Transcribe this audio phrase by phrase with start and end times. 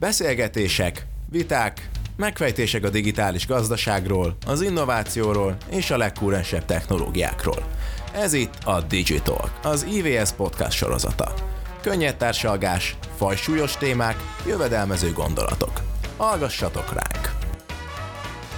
[0.00, 7.64] Beszélgetések, viták, megfejtések a digitális gazdaságról, az innovációról és a legkúrensebb technológiákról.
[8.12, 11.34] Ez itt a Digital, az IVS podcast sorozata.
[11.80, 15.80] Könnyed társalgás, fajsúlyos témák, jövedelmező gondolatok.
[16.16, 17.34] Hallgassatok ránk!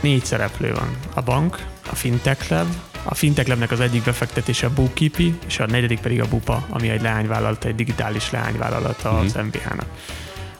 [0.00, 0.96] Négy szereplő van.
[1.14, 2.68] A bank, a Fintech Lab,
[3.04, 6.88] a Fintech Labnek az egyik befektetése a Bookkeepy, és a negyedik pedig a Bupa, ami
[6.88, 9.46] egy leányvállalat, egy digitális leányvállalat az mm-hmm.
[9.46, 9.86] MBH-nak.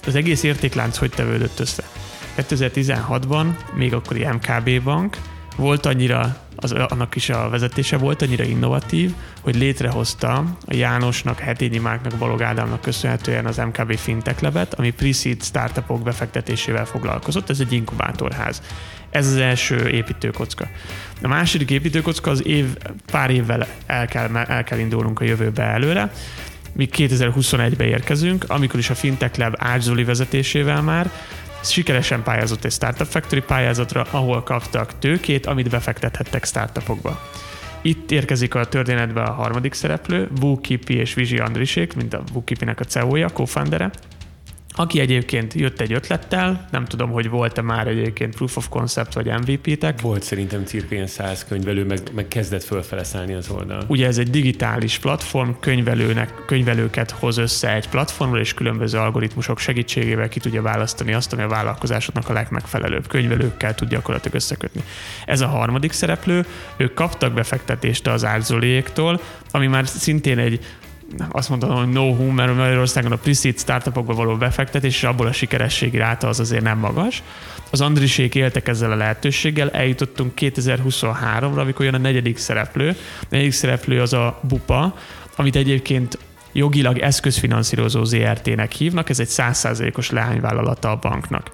[0.07, 1.83] Az egész értéklánc hogy tevődött össze?
[2.37, 5.17] 2016-ban, még akkori MKB bank,
[5.57, 11.79] volt annyira, az, annak is a vezetése volt annyira innovatív, hogy létrehozta a Jánosnak, Hetényi
[11.79, 17.73] Márknak, Balog Ádámnak köszönhetően az MKB Fintech Labet, ami pre-seed startupok befektetésével foglalkozott, ez egy
[17.73, 18.63] inkubátorház.
[19.11, 20.69] Ez az első építőkocka.
[21.23, 26.13] A második építőkocka az év, pár évvel el kell, el kell indulnunk a jövőbe előre,
[26.73, 31.11] mi 2021-be érkezünk, amikor is a Fintech Lab Ács Zoli vezetésével már
[31.65, 37.21] sikeresen pályázott egy Startup Factory pályázatra, ahol kaptak tőkét, amit befektethettek startupokba.
[37.83, 40.29] Itt érkezik a történetbe a harmadik szereplő,
[40.61, 43.91] Kipi és Vizsi Andrisék, mint a Kipinek a CEO-ja, co-foundere,
[44.75, 49.27] aki egyébként jött egy ötlettel, nem tudom, hogy volt-e már egyébként Proof of Concept vagy
[49.27, 50.01] MVP-tek.
[50.01, 53.85] Volt szerintem cirka ilyen száz könyvelő, meg, meg kezdett fölfele szállni az oldal.
[53.87, 60.29] Ugye ez egy digitális platform, könyvelőnek, könyvelőket hoz össze egy platformra, és különböző algoritmusok segítségével
[60.29, 63.07] ki tudja választani azt, ami a vállalkozásoknak a legmegfelelőbb.
[63.07, 64.83] Könyvelőkkel tud gyakorlatilag összekötni.
[65.27, 70.61] Ez a harmadik szereplő, ők kaptak befektetést az árzóléktól, ami már szintén egy
[71.31, 75.97] azt mondom, hogy no-hum, mert Magyarországon a pre startupokba való befektetés, és abból a sikerességi
[75.97, 77.23] ráta az azért nem magas.
[77.71, 82.89] Az Andrisék éltek ezzel a lehetőséggel, eljutottunk 2023-ra, amikor jön a negyedik szereplő.
[83.21, 84.95] A negyedik szereplő az a BUPA,
[85.37, 86.19] amit egyébként
[86.53, 91.51] jogilag eszközfinanszírozó ZRT-nek hívnak, ez egy 100%-os leányvállalata a banknak.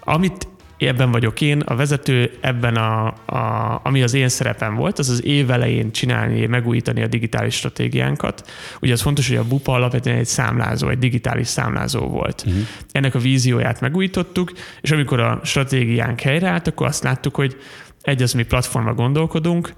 [0.00, 5.08] Amit ebben vagyok én, a vezető ebben, a, a, ami az én szerepem volt, az
[5.08, 8.50] az év elején csinálni, megújítani a digitális stratégiánkat.
[8.80, 12.42] Ugye az fontos, hogy a BUPA alapvetően egy számlázó, egy digitális számlázó volt.
[12.46, 12.62] Uh-huh.
[12.92, 17.56] Ennek a vízióját megújítottuk, és amikor a stratégiánk helyreállt, akkor azt láttuk, hogy
[18.02, 19.72] egy az mi platformra gondolkodunk,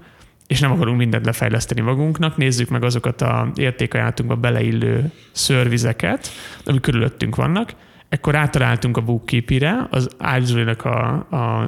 [0.47, 6.31] és nem akarunk mindent lefejleszteni magunknak, nézzük meg azokat a értékajánlatunkba beleillő szörvizeket,
[6.65, 7.73] ami körülöttünk vannak,
[8.09, 11.61] Ekkor átaláltunk a bookkeepire, az Ágyzsulinak a, a,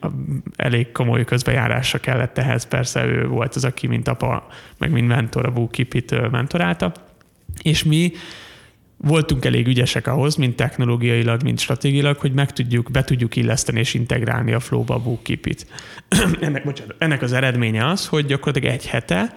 [0.00, 0.10] a,
[0.56, 4.46] elég komoly közbejárása kellett ehhez, persze ő volt az, aki mint apa,
[4.78, 6.92] meg mint mentor a bookkeepit mentorálta,
[7.62, 8.12] és mi
[8.96, 13.94] voltunk elég ügyesek ahhoz, mint technológiailag, mint stratégiailag, hogy meg tudjuk, be tudjuk illeszteni és
[13.94, 15.66] integrálni a flow-ba a bookkeepit.
[16.40, 16.64] ennek,
[16.98, 19.34] ennek az eredménye az, hogy gyakorlatilag egy hete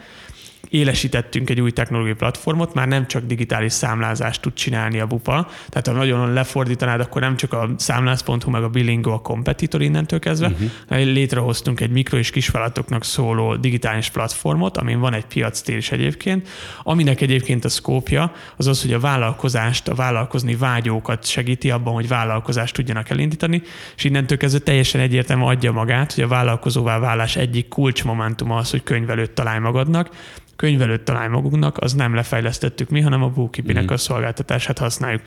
[0.69, 5.87] élesítettünk egy új technológiai platformot, már nem csak digitális számlázást tud csinálni a bupa, tehát
[5.87, 10.47] ha nagyon lefordítanád, akkor nem csak a számlász.hu meg a Billingo a kompetitor innentől kezdve,
[10.47, 11.03] uh-huh.
[11.05, 16.49] létrehoztunk egy mikro és kisvállalatoknak szóló digitális platformot, amin van egy piactér is egyébként,
[16.83, 22.07] aminek egyébként a szkópja az az, hogy a vállalkozást, a vállalkozni vágyókat segíti abban, hogy
[22.07, 23.61] vállalkozást tudjanak elindítani,
[23.95, 28.83] és innentől kezdve teljesen egyértelműen adja magát, hogy a vállalkozóvá válás egyik kulcsmomentuma az, hogy
[28.83, 30.09] könyvelőt találj magadnak,
[30.55, 33.93] könyvelőt találj magunknak, az nem lefejlesztettük mi, hanem a bookkeeping mm.
[33.93, 35.21] a szolgáltatását használjuk.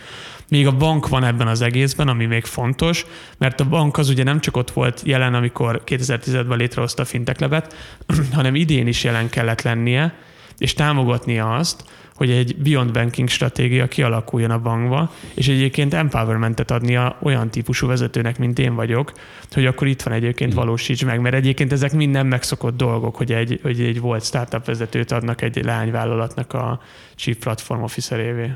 [0.48, 3.06] Még a bank van ebben az egészben, ami még fontos,
[3.38, 7.74] mert a bank az ugye nem csak ott volt jelen, amikor 2010-ben létrehozta a finteklebet,
[8.32, 10.14] hanem idén is jelen kellett lennie,
[10.58, 17.18] és támogatnia azt, hogy egy beyond banking stratégia kialakuljon a bankba, és egyébként empowermentet adnia
[17.22, 19.12] olyan típusú vezetőnek, mint én vagyok,
[19.50, 20.56] hogy akkor itt van egyébként mm.
[20.56, 24.64] valósíts meg, mert egyébként ezek mind nem megszokott dolgok, hogy egy, hogy egy volt startup
[24.64, 26.80] vezetőt adnak egy lányvállalatnak a
[27.14, 28.50] Chief Platform Officerévé.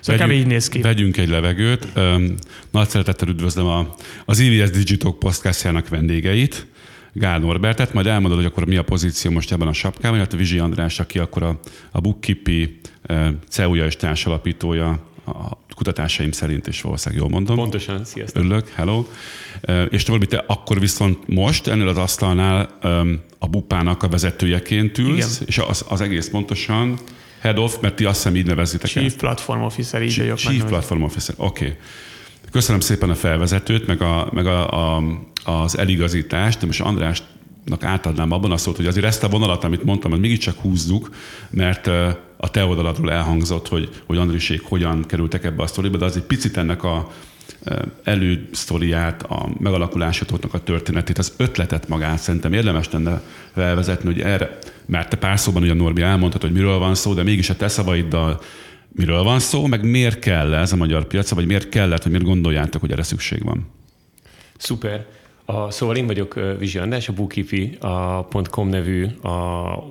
[0.00, 0.80] Szóval vegyünk, így néz ki.
[0.80, 1.88] Vegyünk egy levegőt.
[2.70, 3.94] Nagy szeretettel üdvözlöm a,
[4.24, 6.66] az EVS Digital podcastjának vendégeit.
[7.16, 10.58] Gál Norbertet, majd elmondod, hogy akkor mi a pozíció most ebben a sapkában, illetve Vizsi
[10.58, 11.58] András, aki akkor a,
[11.90, 12.80] a Bookkeepy
[13.48, 17.56] CEO-ja és társalapítója a kutatásaim szerint is valószínűleg jól mondom.
[17.56, 18.42] Pontosan, sziasztok.
[18.42, 19.04] Örülök, hello.
[19.88, 22.78] És te valami te akkor viszont most ennél az asztalnál
[23.38, 25.48] a bupának a vezetőjeként ülsz, Igen.
[25.48, 26.98] és az, az egész pontosan
[27.40, 29.18] head of, mert ti azt hiszem így nevezitek Chief el.
[29.18, 31.64] Platform Officer, így Chief, Chief Platform Officer, oké.
[31.64, 31.76] Okay.
[32.54, 35.02] Köszönöm szépen a felvezetőt, meg, a, meg a, a,
[35.44, 39.84] az eligazítást, de most Andrásnak átadnám abban a szót, hogy azért ezt a vonalat, amit
[39.84, 41.10] mondtam, hogy mégiscsak húzzuk,
[41.50, 41.86] mert
[42.36, 46.22] a te oldaladról elhangzott, hogy, hogy Andrisék hogyan kerültek ebbe a sztoriba, de az egy
[46.22, 47.10] picit ennek a
[48.04, 53.22] elősztoriát, a megalakulásotoknak a történetét, az ötletet magát szerintem érdemes lenne
[53.54, 57.22] felvezetni, hogy erre, mert te pár szóban ugye Norbi elmondtad, hogy miről van szó, de
[57.22, 58.40] mégis a te szavaiddal
[58.94, 62.26] miről van szó, meg miért kell ez a magyar piacra, vagy miért kellett, vagy miért
[62.26, 63.66] gondoljátok, hogy erre szükség van?
[64.56, 65.06] Szuper.
[65.44, 69.28] A, szóval én vagyok Vizsi András, a bookipi.com nevű a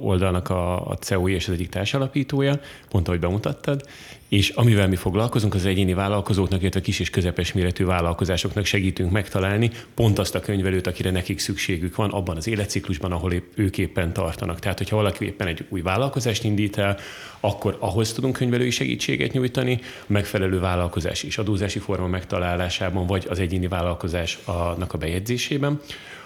[0.02, 2.60] oldalnak a, a CEO és az egyik társalapítója,
[2.90, 3.88] pont ahogy bemutattad,
[4.34, 9.72] és amivel mi foglalkozunk, az egyéni vállalkozóknak, illetve kis és közepes méretű vállalkozásoknak segítünk megtalálni
[9.94, 14.14] pont azt a könyvelőt, akire nekik szükségük van abban az életciklusban, ahol épp, ők éppen
[14.14, 14.60] tartanak.
[14.60, 16.98] Tehát, hogyha valaki éppen egy új vállalkozást indít el,
[17.40, 23.68] akkor ahhoz tudunk könyvelői segítséget nyújtani, megfelelő vállalkozás és adózási forma megtalálásában, vagy az egyéni
[23.68, 25.80] vállalkozásnak a bejegyzésében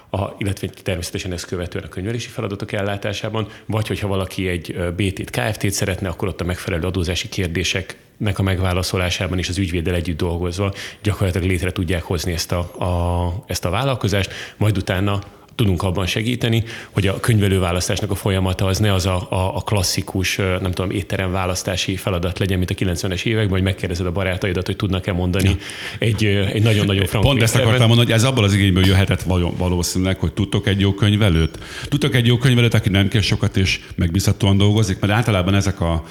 [0.09, 5.71] a, illetve természetesen ezt követően a könyvelési feladatok ellátásában, vagy hogyha valaki egy BT-t, KFT-t
[5.71, 10.73] szeretne, akkor ott a megfelelő adózási kérdéseknek a megválaszolásában is az ügyvéddel együtt dolgozva
[11.03, 15.21] gyakorlatilag létre tudják hozni ezt a, a, ezt a vállalkozást, majd utána
[15.57, 20.35] tudunk abban segíteni, hogy a könyvelőválasztásnak a folyamata az ne az a, a, a klasszikus,
[20.35, 24.75] nem tudom, étterem választási feladat legyen, mint a 90-es években, hogy megkérdezed a barátaidat, hogy
[24.75, 25.55] tudnak-e mondani ja.
[25.99, 29.21] egy, egy nagyon-nagyon frank Pont ezt akartam mondani, hogy ez abból az igényből jöhetett
[29.57, 31.59] valószínűleg, hogy tudtok egy jó könyvelőt.
[31.87, 36.03] Tudtok egy jó könyvelőt, aki nem kér sokat és megbízhatóan dolgozik, mert általában ezek a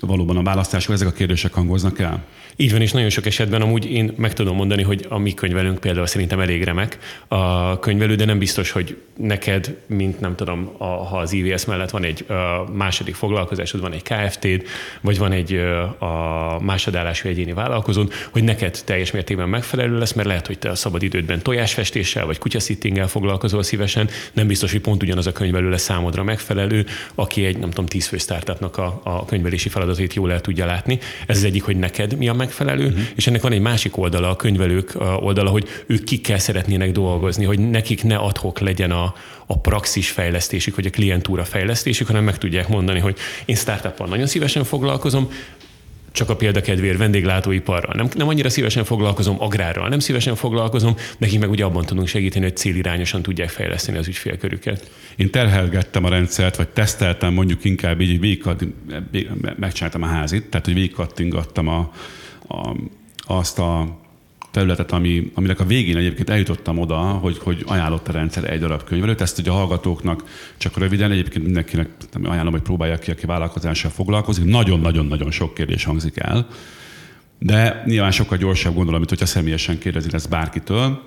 [0.00, 2.24] valóban a választások, ezek a kérdések hangoznak el?
[2.56, 5.78] Így van, és nagyon sok esetben amúgy én meg tudom mondani, hogy a mi könyvelőnk
[5.78, 6.98] például szerintem elég remek
[7.28, 11.90] a könyvelő, de nem biztos, hogy neked, mint nem tudom, a, ha az IVS mellett
[11.90, 14.62] van egy a második foglalkozásod, van egy KFT-d,
[15.00, 15.54] vagy van egy
[15.98, 20.74] a másodállású egyéni vállalkozód, hogy neked teljes mértékben megfelelő lesz, mert lehet, hogy te a
[20.74, 25.82] szabad idődben tojásfestéssel vagy kutyaszittinggel foglalkozol szívesen, nem biztos, hogy pont ugyanaz a könyvelő lesz
[25.82, 30.66] számodra megfelelő, aki egy, nem tudom, tízfő startupnak a, a könyvelési feladatait jól el tudja
[30.66, 30.98] látni.
[31.26, 33.02] Ez az egyik, hogy neked mi a megfelelő, uh-huh.
[33.14, 37.58] és ennek van egy másik oldala, a könyvelők oldala, hogy ők kikkel szeretnének dolgozni, hogy
[37.58, 39.14] nekik ne adhok legyen a,
[39.46, 44.26] a praxis fejlesztésük, vagy a klientúra fejlesztésük, hanem meg tudják mondani, hogy én startuppal nagyon
[44.26, 45.28] szívesen foglalkozom,
[46.14, 47.94] csak a példakedvér vendéglátóiparral.
[47.96, 52.44] Nem, nem annyira szívesen foglalkozom agrárral, nem szívesen foglalkozom, nekik meg ugye abban tudunk segíteni,
[52.44, 54.90] hogy célirányosan tudják fejleszteni az ügyfélkörüket.
[55.16, 58.44] Én terhelgettem a rendszert, vagy teszteltem mondjuk inkább így, végig,
[59.56, 61.92] megcsináltam a házit, tehát hogy végigkattingattam a,
[62.48, 62.76] a,
[63.26, 64.02] azt a
[64.54, 68.84] területet, ami, aminek a végén egyébként eljutottam oda, hogy, hogy ajánlott a rendszer egy darab
[68.84, 69.20] könyvelőt.
[69.20, 70.24] Ezt ugye a hallgatóknak
[70.56, 71.88] csak röviden, egyébként mindenkinek
[72.22, 74.44] ajánlom, hogy próbálja ki, aki vállalkozással foglalkozik.
[74.44, 76.46] Nagyon-nagyon-nagyon sok kérdés hangzik el,
[77.38, 81.02] de nyilván sokkal gyorsabb gondolom, mint hogyha személyesen kérdezi ezt bárkitől.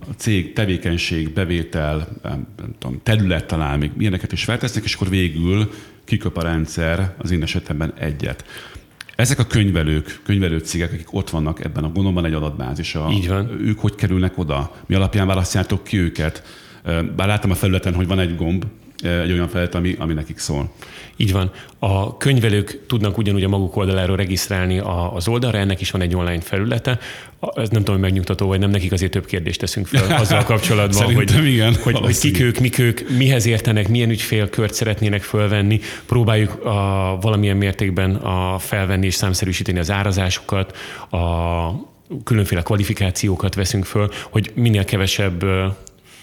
[0.00, 2.46] A cég, tevékenység, bevétel, nem
[2.78, 5.70] tudom, terület talán még ilyeneket is feltesznek, és akkor végül
[6.04, 8.44] kiköp a rendszer az én esetemben egyet.
[9.16, 13.60] Ezek a könyvelők, könyvelő cégek, akik ott vannak ebben a gondolban egy adatbázis, Így van.
[13.60, 14.72] ők hogy kerülnek oda?
[14.86, 16.42] Mi alapján választjátok ki őket?
[17.16, 18.64] Bár láttam a felületen, hogy van egy gomb,
[19.02, 20.70] egy olyan felület, ami, ami nekik szól.
[21.16, 21.50] Így van.
[21.78, 24.80] A könyvelők tudnak ugyanúgy a maguk oldaláról regisztrálni
[25.14, 26.98] az oldalra, ennek is van egy online felülete.
[27.54, 31.14] Ez nem tudom, hogy megnyugtató, vagy nem, nekik azért több kérdést teszünk fel azzal kapcsolatban,
[31.14, 35.80] hogy, igen, hogy, hogy kik ők, mik ők, mihez értenek, milyen ügyfélkört szeretnének fölvenni.
[36.06, 40.76] Próbáljuk a, valamilyen mértékben a felvenni és számszerűsíteni az árazásokat,
[41.10, 41.94] a
[42.24, 45.44] különféle kvalifikációkat veszünk föl, hogy minél kevesebb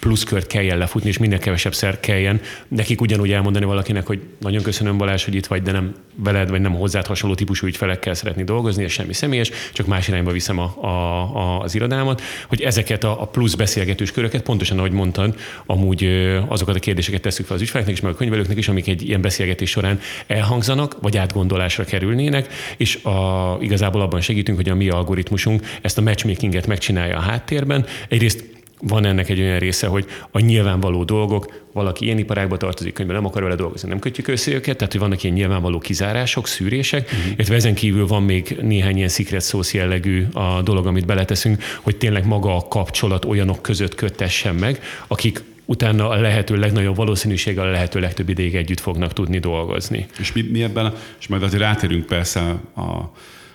[0.04, 4.98] pluszkört kelljen lefutni, és minél kevesebb szer kelljen nekik ugyanúgy elmondani valakinek, hogy nagyon köszönöm
[4.98, 8.84] Balázs, hogy itt vagy, de nem veled, vagy nem hozzád hasonló típusú ügyfelekkel szeretni dolgozni,
[8.84, 10.88] ez semmi személyes, csak más irányba viszem a, a,
[11.36, 15.34] a, az irodámat, hogy ezeket a, a plusz beszélgetős köröket, pontosan ahogy mondtad,
[15.66, 16.04] amúgy
[16.48, 19.20] azokat a kérdéseket tesszük fel az ügyfeleknek is, meg a könyvelőknek is, amik egy ilyen
[19.20, 25.62] beszélgetés során elhangzanak, vagy átgondolásra kerülnének, és a, igazából abban segítünk, hogy a mi algoritmusunk
[25.82, 27.86] ezt a matchmakinget megcsinálja a háttérben.
[28.08, 33.16] Egyrészt van ennek egy olyan része, hogy a nyilvánvaló dolgok, valaki ilyen iparágba tartozik, könyvben
[33.16, 37.10] nem akar vele dolgozni, nem kötjük össze őket, tehát hogy vannak ilyen nyilvánvaló kizárások, szűrések,
[37.12, 37.32] uh-huh.
[37.34, 41.96] illetve ezen kívül van még néhány ilyen secret sauce jellegű a dolog, amit beleteszünk, hogy
[41.96, 47.70] tényleg maga a kapcsolat olyanok között kötessen meg, akik utána a lehető legnagyobb valószínűséggel a
[47.70, 50.06] lehető legtöbb ideig együtt fognak tudni dolgozni.
[50.18, 52.40] És mi, mi ebben, és majd azért rátérünk persze
[52.76, 53.12] a,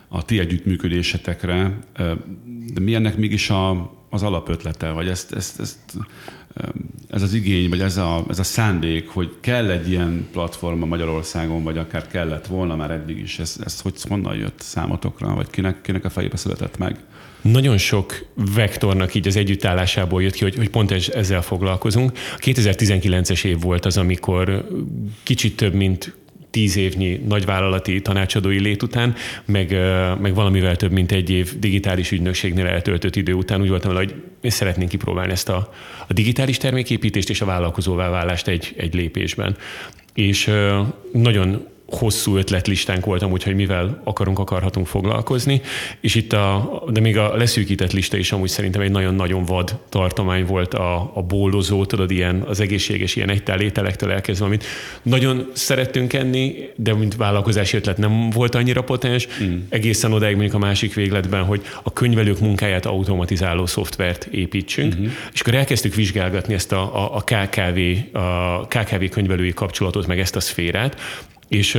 [0.10, 1.80] a ti együttműködésetekre,
[2.74, 5.78] de mi ennek mégis a, az alapötlete, vagy ezt, ezt, ezt,
[7.10, 10.28] ez az igény, vagy ez a, ez a szándék, hogy kell egy ilyen
[10.62, 15.34] a Magyarországon, vagy akár kellett volna már eddig is, ez, ez hogy honnan jött számotokra,
[15.34, 17.00] vagy kinek, kinek a fejébe született meg?
[17.42, 18.26] Nagyon sok
[18.56, 22.12] vektornak így az együttállásából jött ki, hogy, hogy pont ezzel foglalkozunk.
[22.36, 24.68] A 2019-es év volt az, amikor
[25.24, 26.16] kicsit több mint
[26.50, 29.16] tíz évnyi nagyvállalati tanácsadói lét után,
[29.46, 29.72] meg,
[30.20, 34.52] meg valamivel több, mint egy év digitális ügynökségnél eltöltött idő után úgy voltam hogy én
[34.52, 35.74] szeretnénk kipróbálni ezt a,
[36.08, 39.58] a digitális terméképítést és a vállalkozóvá válást egy, egy lépésben.
[40.14, 40.52] És
[41.12, 45.62] nagyon hosszú ötletlistánk volt amúgy, hogy mivel akarunk, akarhatunk foglalkozni,
[46.02, 50.46] és itt a, de még a leszűkített lista is amúgy szerintem egy nagyon-nagyon vad tartomány
[50.46, 54.64] volt a, a bólozó, tudod, ilyen az egészséges, ilyen egytál ételektől elkezdve, amit
[55.02, 59.58] nagyon szerettünk enni, de mint vállalkozási ötlet nem volt annyira potens, mm.
[59.70, 65.10] egészen odáig mondjuk a másik végletben, hogy a könyvelők munkáját automatizáló szoftvert építsünk, mm-hmm.
[65.34, 67.80] és akkor elkezdtük vizsgálgatni ezt a, a, a KKV,
[68.18, 70.98] a KKV könyvelői kapcsolatot, meg ezt a szférát,
[71.50, 71.78] és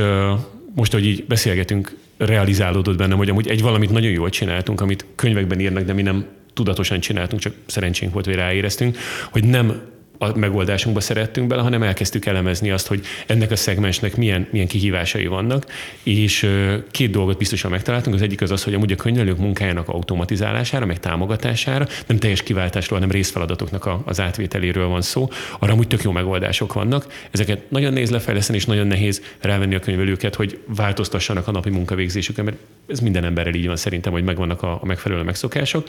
[0.75, 5.59] most, hogy így beszélgetünk, realizálódott bennem, hogy amúgy egy valamit nagyon jól csináltunk, amit könyvekben
[5.59, 8.97] írnak, de mi nem tudatosan csináltunk, csak szerencsénk volt, hogy ráéreztünk,
[9.31, 9.81] hogy nem
[10.21, 15.25] a megoldásunkba szerettünk bele, hanem elkezdtük elemezni azt, hogy ennek a szegmensnek milyen, milyen kihívásai
[15.25, 15.65] vannak,
[16.03, 16.49] és
[16.91, 18.15] két dolgot biztosan megtaláltunk.
[18.15, 22.99] Az egyik az az, hogy amúgy a könyvelők munkájának automatizálására, meg támogatására, nem teljes kiváltásról,
[22.99, 25.29] hanem részfeladatoknak az átvételéről van szó.
[25.59, 27.13] Arra amúgy tök jó megoldások vannak.
[27.31, 32.45] Ezeket nagyon nehéz lefejleszteni, és nagyon nehéz rávenni a könyvelőket, hogy változtassanak a napi munkavégzésükön,
[32.45, 35.87] mert ez minden emberrel így van szerintem, hogy megvannak a, a megfelelő megszokások.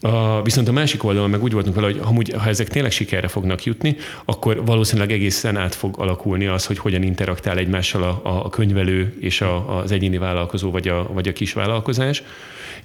[0.00, 3.28] A, viszont a másik oldalon meg úgy voltunk vele, hogy ha, ha ezek tényleg sikerre
[3.28, 8.48] fognak jutni, akkor valószínűleg egészen át fog alakulni az, hogy hogyan interaktál egymással a, a
[8.48, 12.22] könyvelő és a, az egyéni vállalkozó vagy a, vagy a kisvállalkozás.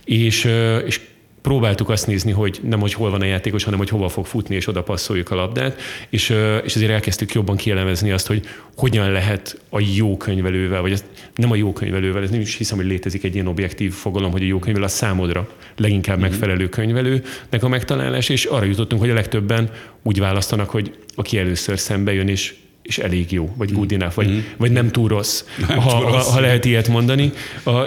[0.05, 0.43] És,
[0.86, 1.00] és
[1.44, 4.56] próbáltuk azt nézni, hogy nem, hogy hol van a játékos, hanem hogy hova fog futni,
[4.56, 6.30] és oda passzoljuk a labdát, és,
[6.64, 8.46] és azért elkezdtük jobban kielemezni azt, hogy
[8.78, 11.04] hogyan lehet a jó könyvelővel, vagy az,
[11.36, 14.42] nem a jó könyvelővel, ez nem is hiszem, hogy létezik egy ilyen objektív fogalom, hogy
[14.42, 16.30] a jó könyvelő a számodra leginkább mm-hmm.
[16.30, 19.70] megfelelő könyvelőnek a megtalálás, és arra jutottunk, hogy a legtöbben
[20.04, 23.96] úgy választanak, hogy aki először szembe jön, és és elég jó, vagy good mm.
[23.96, 24.38] enough, vagy, mm.
[24.58, 26.25] vagy nem túl rossz, nem ha, túl rossz.
[26.25, 27.32] Ha, ha lehet ilyet mondani.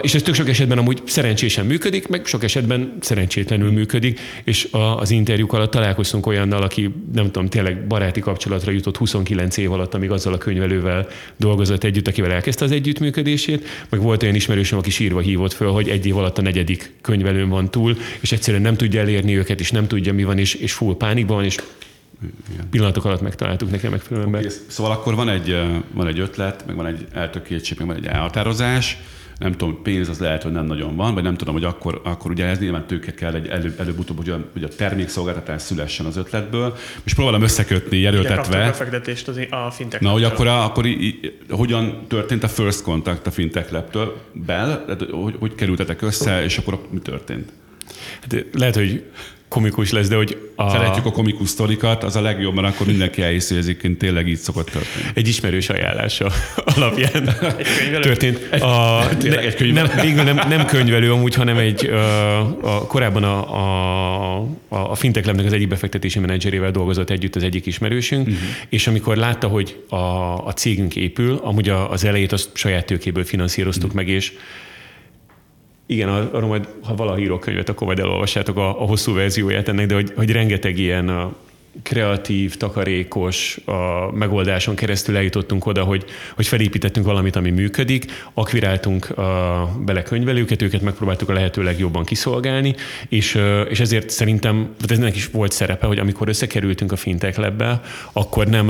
[0.01, 5.11] És ez tök sok esetben amúgy szerencsésen működik, meg sok esetben szerencsétlenül működik, és az
[5.11, 10.11] interjúk alatt találkoztunk olyannal, aki nem tudom, tényleg baráti kapcsolatra jutott 29 év alatt, amíg
[10.11, 15.19] azzal a könyvelővel dolgozott együtt, akivel elkezdte az együttműködését, meg volt olyan ismerősöm, aki sírva
[15.19, 19.01] hívott föl, hogy egy év alatt a negyedik könyvelőn van túl, és egyszerűen nem tudja
[19.01, 21.55] elérni őket, és nem tudja, mi van, és, és full pánikban van, és
[22.51, 22.69] igen.
[22.69, 24.45] pillanatok alatt megtaláltuk nekem megfelelő ember.
[24.45, 25.61] Okay, szóval akkor van egy,
[25.93, 28.97] van egy ötlet, meg van egy eltökéltség, meg van egy elhatározás,
[29.37, 32.31] nem tudom, pénz az lehet, hogy nem nagyon van, vagy nem tudom, hogy akkor, akkor
[32.31, 36.17] ugye ez nyilván tőke kell egy előbb, előbb-utóbb, hogy a, hogy a termékszolgáltatás szülessen az
[36.17, 38.61] ötletből, és próbálom összekötni, jelöltetve.
[38.61, 42.47] a befektetést az a fintech Na, hogy akkor, a, akkor i, i, hogyan történt a
[42.47, 47.51] first contact a fintech lab-től, bel, hogy, hogy kerültetek össze, és akkor mi történt?
[48.21, 49.03] Hát lehet, hogy
[49.47, 50.37] komikus lesz, de hogy...
[50.55, 50.69] A...
[50.69, 54.37] Szeretjük a komikus sztorikat, az a legjobb, mert akkor mindenki elhiszi, hogy ezért tényleg így
[54.37, 55.05] szokott történni.
[55.13, 56.31] Egy ismerős ajánlása
[56.75, 57.35] alapján
[57.91, 58.51] egy történt.
[58.61, 59.87] A, ne, egy könyvelő.
[59.87, 65.27] Nem, végül nem, nem könyvelő amúgy, hanem egy a, a, korábban a, a, a Fintech
[65.27, 68.43] Labnek az egyik befektetési menedzserével dolgozott együtt az egyik ismerősünk, uh-huh.
[68.69, 69.95] és amikor látta, hogy a,
[70.45, 74.05] a cégünk épül, amúgy az elejét azt saját tőkéből finanszíroztuk uh-huh.
[74.05, 74.31] meg, és
[75.87, 79.85] igen, arról majd, ha valaha írok könyvet, akkor majd elolvassátok a, a hosszú verzióját ennek,
[79.85, 81.33] de hogy, hogy rengeteg ilyen a
[81.83, 86.05] kreatív, takarékos a megoldáson keresztül eljutottunk oda, hogy,
[86.35, 92.75] hogy felépítettünk valamit, ami működik, akviráltunk a, bele könyvelőket, őket megpróbáltuk a lehető legjobban kiszolgálni,
[93.09, 97.63] és, és ezért szerintem, ez ennek is volt szerepe, hogy amikor összekerültünk a Fintech lab
[98.11, 98.65] akkor nem,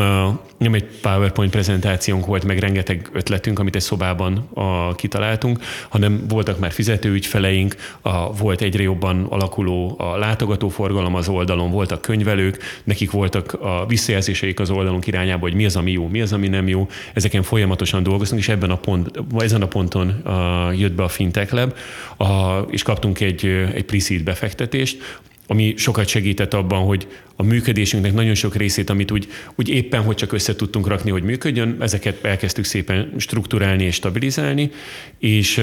[0.58, 5.60] nem egy PowerPoint prezentációnk volt, meg rengeteg ötletünk, amit egy szobában a, kitaláltunk,
[5.90, 12.82] hanem voltak már fizetőügyfeleink, a, volt egyre jobban alakuló a látogatóforgalom az oldalon, voltak könyvelők,
[12.98, 16.48] nekik voltak a visszajelzéseik az oldalunk irányába, hogy mi az, ami jó, mi az, ami
[16.48, 16.88] nem jó.
[17.14, 21.54] Ezeken folyamatosan dolgoztunk, és ebben a pont, ezen a ponton uh, jött be a Fintech
[21.54, 21.74] Lab,
[22.18, 22.28] uh,
[22.70, 28.56] és kaptunk egy, egy pre befektetést, ami sokat segített abban, hogy a működésünknek nagyon sok
[28.56, 33.14] részét, amit úgy, úgy éppen, hogy csak össze tudtunk rakni, hogy működjön, ezeket elkezdtük szépen
[33.18, 34.72] strukturálni és stabilizálni,
[35.20, 35.62] és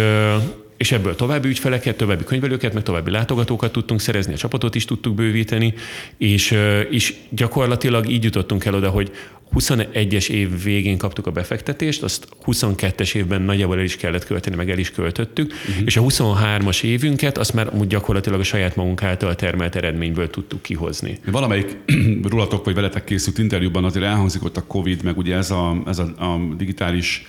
[0.76, 5.14] és ebből további ügyfeleket, további könyvelőket, meg további látogatókat tudtunk szerezni, a csapatot is tudtuk
[5.14, 5.74] bővíteni,
[6.18, 6.58] és,
[6.90, 9.12] és gyakorlatilag így jutottunk el oda, hogy
[9.54, 14.70] 21-es év végén kaptuk a befektetést, azt 22-es évben nagyjából el is kellett költeni, meg
[14.70, 15.82] el is költöttük, uh-huh.
[15.84, 21.18] és a 23-as évünket azt már gyakorlatilag a saját magunk által termelt eredményből tudtuk kihozni.
[21.30, 21.76] Valamelyik
[22.30, 25.98] rólatok vagy veletek készült interjúban azért elhangzik ott a Covid, meg ugye ez a, ez
[25.98, 27.26] a, a digitális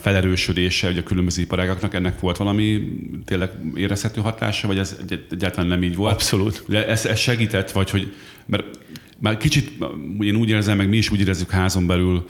[0.00, 2.82] felerősödése ugye a különböző iparágaknak, ennek volt valami
[3.24, 4.96] tényleg érezhető hatása, vagy ez
[5.30, 6.12] egyáltalán nem így volt?
[6.12, 6.64] Abszolút.
[6.68, 8.12] Ez, ez segített, vagy hogy,
[8.46, 8.64] mert
[9.18, 9.70] már kicsit
[10.20, 12.26] én úgy érzem, meg mi is úgy érezzük házon belül,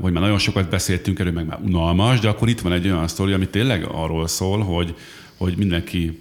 [0.00, 3.08] hogy már nagyon sokat beszéltünk erről, meg már unalmas, de akkor itt van egy olyan
[3.08, 4.94] sztori, ami tényleg arról szól, hogy,
[5.36, 6.18] hogy mindenki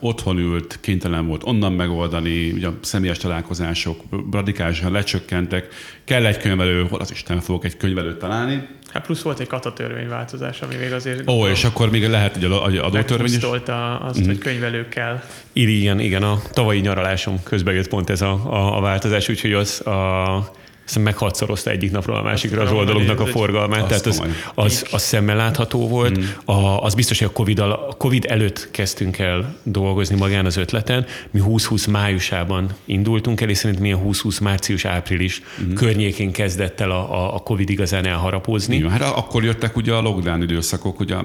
[0.00, 4.02] otthon ült, kénytelen volt onnan megoldani, ugye a személyes találkozások
[4.32, 5.68] radikálisan lecsökkentek,
[6.04, 8.68] kell egy könyvelő, hol az Isten fogok egy könyvelőt találni.
[8.92, 11.30] Hát plusz volt egy katatörvényváltozás, ami még azért...
[11.30, 13.42] Ó, és akkor még lehet egy adótörvény is.
[13.42, 14.26] azt, mm.
[14.26, 15.24] hogy könyvelőkkel.
[15.52, 19.86] Igen, igen, a tavalyi nyaralásom közben jött pont ez a, a, a változás, úgyhogy az
[19.86, 20.52] a
[20.86, 24.22] hiszem meghatszorozta egyik napról a másikra az oldalunknak a forgalmát, tehát az,
[24.54, 26.18] az, az szemmel látható volt.
[26.18, 26.22] Mm.
[26.44, 31.06] A, az biztos, hogy a COVID, a COVID előtt kezdtünk el dolgozni magán az ötleten.
[31.30, 35.74] Mi 2020 májusában indultunk el, és szerintem milyen 2020 március-április mm.
[35.74, 38.76] környékén kezdett el a, a COVID igazán elharapózni.
[38.76, 41.16] Igen, hát akkor jöttek ugye a lockdown időszakok, ugye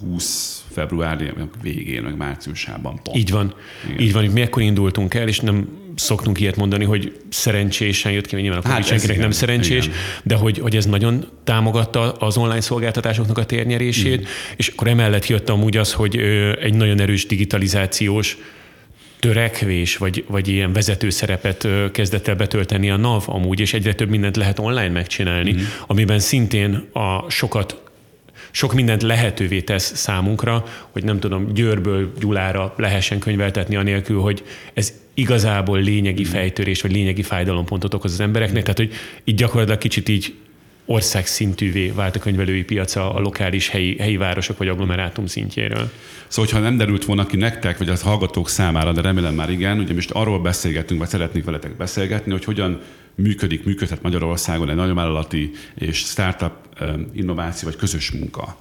[0.00, 3.00] 20 február végén, meg márciusában.
[3.02, 3.16] Pont.
[3.16, 3.54] Így van.
[3.88, 4.00] Igen.
[4.00, 8.34] Így van, mi ekkor indultunk el, és nem szoktunk ilyet mondani, hogy szerencsésen jött ki,
[8.34, 9.96] mert nyilván a hát senkinek igen, nem szerencsés, igen.
[10.22, 14.24] de hogy, hogy ez nagyon támogatta az online szolgáltatásoknak a térnyerését, mm.
[14.56, 16.16] és akkor emellett jött amúgy az, hogy
[16.60, 18.36] egy nagyon erős digitalizációs
[19.18, 24.08] törekvés, vagy, vagy ilyen vezető szerepet kezdett el betölteni a NAV amúgy, és egyre több
[24.08, 25.58] mindent lehet online megcsinálni, mm.
[25.86, 27.87] amiben szintén a sokat
[28.50, 34.92] sok mindent lehetővé tesz számunkra, hogy nem tudom, Győrből Gyulára lehessen könyveltetni anélkül, hogy ez
[35.14, 38.62] igazából lényegi fejtörés, vagy lényegi fájdalompontot okoz az embereknek.
[38.62, 38.92] Tehát, hogy
[39.24, 40.34] így gyakorlatilag kicsit így
[40.84, 45.90] országszintűvé vált a könyvelői piaca a lokális helyi, helyi városok vagy agglomerátum szintjéről.
[46.28, 49.78] Szóval, hogyha nem derült volna ki nektek, vagy az hallgatók számára, de remélem már igen,
[49.78, 52.80] ugye most arról beszélgetünk, vagy szeretnék veletek beszélgetni, hogy hogyan
[53.22, 56.52] működik, működhet Magyarországon egy nagyvállalati és startup
[57.12, 58.56] innováció, vagy közös munka.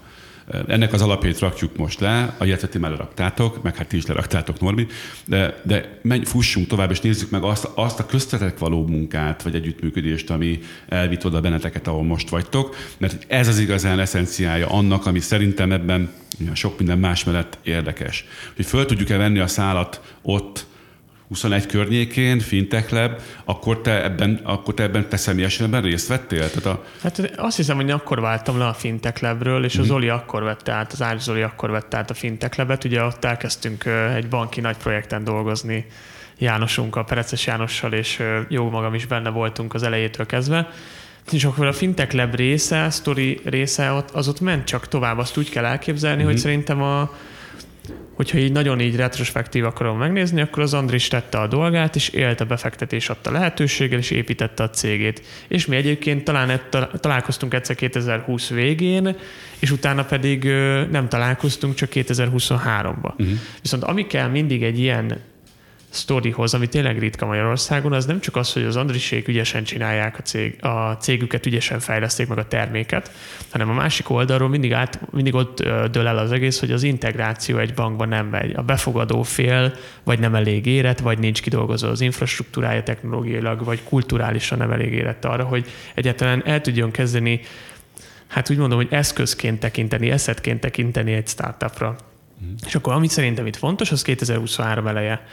[0.67, 4.05] Ennek az alapjait rakjuk most le, a illetve ti már leraktátok, meg hát ti is
[4.05, 4.87] leraktátok, Norbi,
[5.25, 9.55] de, de menj, fussunk tovább, és nézzük meg azt, azt a köztetek való munkát, vagy
[9.55, 15.19] együttműködést, ami elvitt oda benneteket, ahol most vagytok, mert ez az igazán eszenciája annak, ami
[15.19, 16.13] szerintem ebben
[16.53, 18.25] sok minden más mellett érdekes.
[18.55, 20.65] Hogy föl tudjuk-e venni a szálat ott,
[21.27, 23.11] 21 környékén, Fintech Lab,
[23.45, 26.49] akkor te ebben, akkor te ebben te személyesen ebben részt vettél?
[26.49, 26.83] Tehát a...
[27.01, 29.79] Hát azt hiszem, hogy akkor váltam le a Fintech Labről, és mm.
[29.79, 29.95] az mhm.
[29.95, 32.83] Zoli akkor vette át, az Ács Zoli akkor vette át a Fintech Labet.
[32.83, 35.85] Ugye ott elkezdtünk egy banki nagy projekten dolgozni
[36.37, 40.69] Jánosunkkal, Pereces Jánossal, és jó magam is benne voltunk az elejétől kezdve.
[41.31, 45.17] És akkor a Fintech Lab része, a story része, az ott ment csak tovább.
[45.17, 46.25] Azt úgy kell elképzelni, mm.
[46.25, 46.41] hogy mhm.
[46.41, 47.11] szerintem a,
[48.17, 52.41] hogyha így nagyon így retrospektív akarom megnézni, akkor az Andris tette a dolgát, és élt
[52.41, 55.21] a befektetés adta lehetőséggel, és építette a cégét.
[55.47, 56.61] És mi egyébként talán
[56.99, 59.15] találkoztunk egyszer 2020 végén,
[59.59, 60.43] és utána pedig
[60.91, 62.95] nem találkoztunk, csak 2023-ban.
[62.95, 63.13] Uh-huh.
[63.17, 63.35] Mhm.
[63.61, 65.17] Viszont ami kell mindig egy ilyen
[65.97, 70.21] sztorihoz, ami tényleg ritka Magyarországon, az nem csak az, hogy az Andrisék ügyesen csinálják a,
[70.21, 73.11] cég, a cégüket, ügyesen fejleszték meg a terméket,
[73.49, 77.57] hanem a másik oldalról mindig, át, mindig ott dől el az egész, hogy az integráció
[77.57, 78.55] egy bankban nem megy.
[78.55, 84.57] A befogadó fél vagy nem elég érett, vagy nincs kidolgozva az infrastruktúrája technológiailag, vagy kulturálisan
[84.57, 87.41] nem elég érett arra, hogy egyáltalán el tudjon kezdeni
[88.27, 91.95] hát úgy mondom, hogy eszközként tekinteni, eszetként tekinteni egy startupra.
[92.65, 95.25] És akkor amit szerintem itt fontos, az 2023 eleje.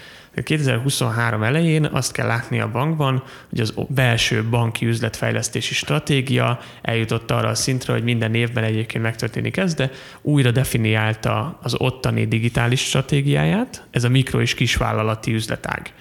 [0.43, 7.49] 2023 elején azt kell látni a bankban, hogy az belső banki üzletfejlesztési stratégia eljutott arra
[7.49, 9.91] a szintre, hogy minden évben egyébként megtörténik ez, de
[10.23, 15.93] újra definiálta az ottani digitális stratégiáját, ez a mikro- és kisvállalati üzletág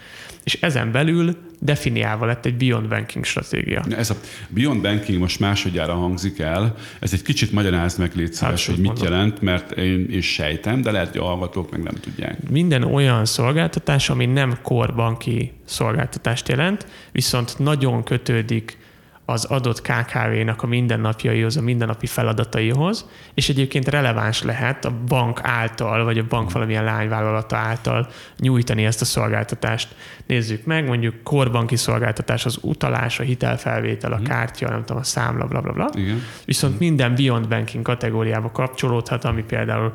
[0.43, 3.83] és ezen belül definiálva lett egy Beyond Banking stratégia.
[3.97, 4.15] Ez a
[4.49, 6.75] Beyond Banking most másodjára hangzik el.
[6.99, 9.13] Ez egy kicsit magyarázd meg, légy szíves, hát, hogy mit mondom.
[9.13, 12.49] jelent, mert én is sejtem, de lehet, hogy a hallgatók meg nem tudják.
[12.49, 18.77] Minden olyan szolgáltatás, ami nem korbanki szolgáltatást jelent, viszont nagyon kötődik
[19.25, 26.03] az adott KKV-nak a mindennapjaihoz, a mindennapi feladataihoz, és egyébként releváns lehet a bank által,
[26.03, 28.07] vagy a bank valamilyen lányvállalata által
[28.37, 29.95] nyújtani ezt a szolgáltatást.
[30.25, 34.25] Nézzük meg, mondjuk korbanki szolgáltatás, az utalás, a hitelfelvétel, a mhm.
[34.25, 35.89] kártya, nem tudom, a számla, bla bla bla.
[35.93, 36.21] Igen.
[36.45, 39.91] Viszont minden beyond banking kategóriába kapcsolódhat, ami például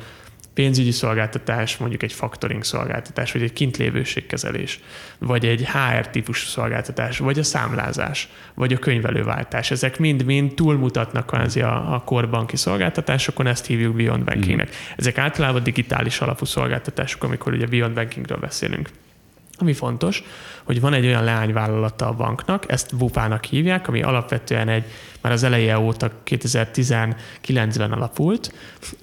[0.59, 4.81] pénzügyi szolgáltatás, mondjuk egy factoring szolgáltatás, vagy egy kintlévőségkezelés,
[5.18, 9.71] vagy egy HR típusú szolgáltatás, vagy a számlázás, vagy a könyvelőváltás.
[9.71, 14.68] Ezek mind-mind túlmutatnak a, a korbanki szolgáltatásokon, ezt hívjuk Beyond Bankingnek.
[14.68, 14.92] Mm.
[14.97, 18.88] Ezek általában digitális alapú szolgáltatások, amikor ugye Beyond Bankingről beszélünk.
[19.61, 20.25] Ami fontos,
[20.64, 24.85] hogy van egy olyan leányvállalata a banknak, ezt Vupának hívják, ami alapvetően egy,
[25.21, 28.53] már az eleje óta 2019-ben alapult,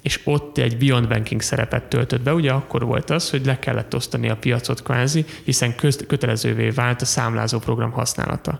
[0.02, 2.34] és ott egy Beyond Banking szerepet töltött be.
[2.34, 7.02] Ugye akkor volt az, hogy le kellett osztani a piacot kvázi, hiszen köz, kötelezővé vált
[7.02, 8.60] a számlázó program használata.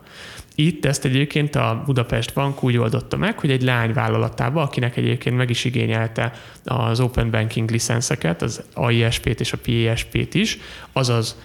[0.56, 5.50] Itt ezt egyébként a Budapest Bank úgy oldotta meg, hogy egy leányvállalatába, akinek egyébként meg
[5.50, 10.58] is igényelte az Open Banking licenszeket, az AISP-t és a PISP-t is,
[10.94, 11.36] azaz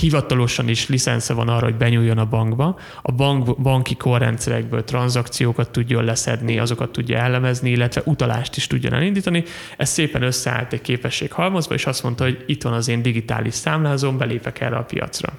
[0.00, 6.04] hivatalosan is licensze van arra, hogy benyúljon a bankba, a bank, banki korrendszerekből tranzakciókat tudjon
[6.04, 9.44] leszedni, azokat tudja elemezni, illetve utalást is tudjon elindítani.
[9.76, 13.54] Ez szépen összeállt egy képesség halmazba, és azt mondta, hogy itt van az én digitális
[13.54, 15.32] számlázom, belépek erre a piacra.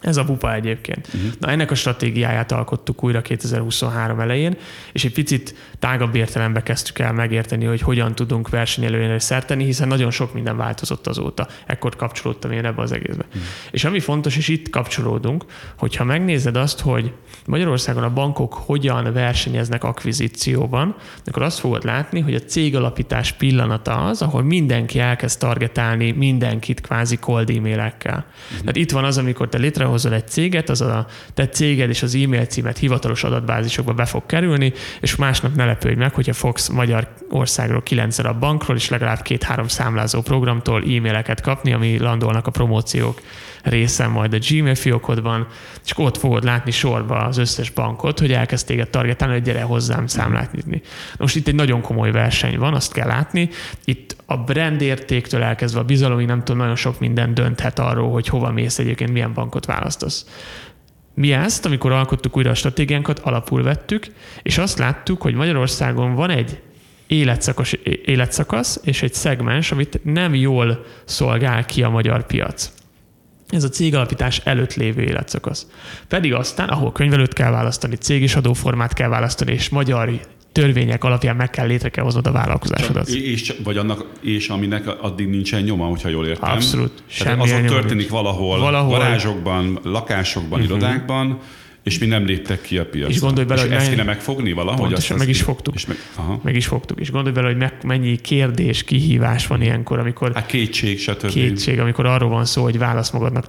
[0.00, 1.06] Ez a bupa egyébként.
[1.06, 1.30] Uh-huh.
[1.38, 4.56] Na ennek a stratégiáját alkottuk újra 2023 elején,
[4.92, 10.10] és egy picit tágabb értelembe kezdtük el megérteni, hogy hogyan tudunk versenyelőnyre szerteni, hiszen nagyon
[10.10, 11.46] sok minden változott azóta.
[11.66, 13.24] Ekkor kapcsolódtam én ebbe az egészbe.
[13.28, 13.42] Uh-huh.
[13.70, 15.44] És ami fontos, és itt kapcsolódunk,
[15.78, 17.12] hogyha megnézed azt, hogy
[17.46, 24.22] Magyarországon a bankok hogyan versenyeznek akvizícióban, akkor azt fogod látni, hogy a cégalapítás pillanata az,
[24.22, 28.24] ahol mindenki elkezd targetálni mindenkit kvázi cold e-mailekkel.
[28.26, 28.60] Uh-huh.
[28.60, 32.02] Tehát itt van az, amikor te létre létrehozol egy céget, az a te céged és
[32.02, 36.68] az e-mail címet hivatalos adatbázisokba be fog kerülni, és másnap ne lepődj meg, hogyha fogsz
[36.68, 43.20] Magyarországról kilencszer a bankról, és legalább két-három számlázó programtól e-maileket kapni, ami landolnak a promóciók
[43.62, 45.46] részen majd a Gmail fiókodban,
[45.84, 50.06] és ott fogod látni sorba az összes bankot, hogy elkezd téged targetálni, hogy gyere hozzám
[50.06, 50.82] számlát nyitni.
[51.18, 53.48] Most itt egy nagyon komoly verseny van, azt kell látni.
[53.84, 58.28] Itt a brand értéktől elkezdve a bizalomig nem tudom, nagyon sok minden dönthet arról, hogy
[58.28, 60.26] hova mész egyébként, milyen bankot választasz.
[61.16, 64.06] Mi ezt, amikor alkottuk újra a stratégiánkat, alapul vettük,
[64.42, 66.62] és azt láttuk, hogy Magyarországon van egy
[67.06, 67.72] életszakasz,
[68.04, 72.72] életszakasz és egy szegmens, amit nem jól szolgál ki a magyar piac.
[73.48, 75.66] Ez a cégalapítás előtt lévő életszakasz.
[76.08, 80.20] Pedig aztán, ahol könyvelőt kell választani, cég és adóformát kell választani, és magyar
[80.60, 83.06] törvények alapján meg kell létre kell hoznod a vállalkozásodat.
[83.06, 86.50] Csak, és, vagy annak, és aminek addig nincsen nyoma, hogyha jól értem.
[86.50, 87.02] Abszolút.
[87.06, 88.08] Semmi azon történik nincs.
[88.08, 90.76] valahol, valahol, garázsokban, lakásokban, uh-huh.
[90.78, 91.38] irodákban,
[91.86, 93.12] és mi nem léptek ki a piacra.
[93.12, 94.80] És gondolj bele, és hogy ezt kéne megfogni valahogy?
[94.80, 95.74] Pontosan, meg is fogtuk.
[95.74, 96.40] És meg, aha.
[96.42, 97.00] meg is fogtuk.
[97.00, 100.32] És gondolj bele, hogy meg, mennyi kérdés, kihívás van ilyenkor, amikor...
[100.34, 101.26] Hát kétség, stb.
[101.26, 103.48] Kétség, amikor arról van szó, hogy válasz magadnak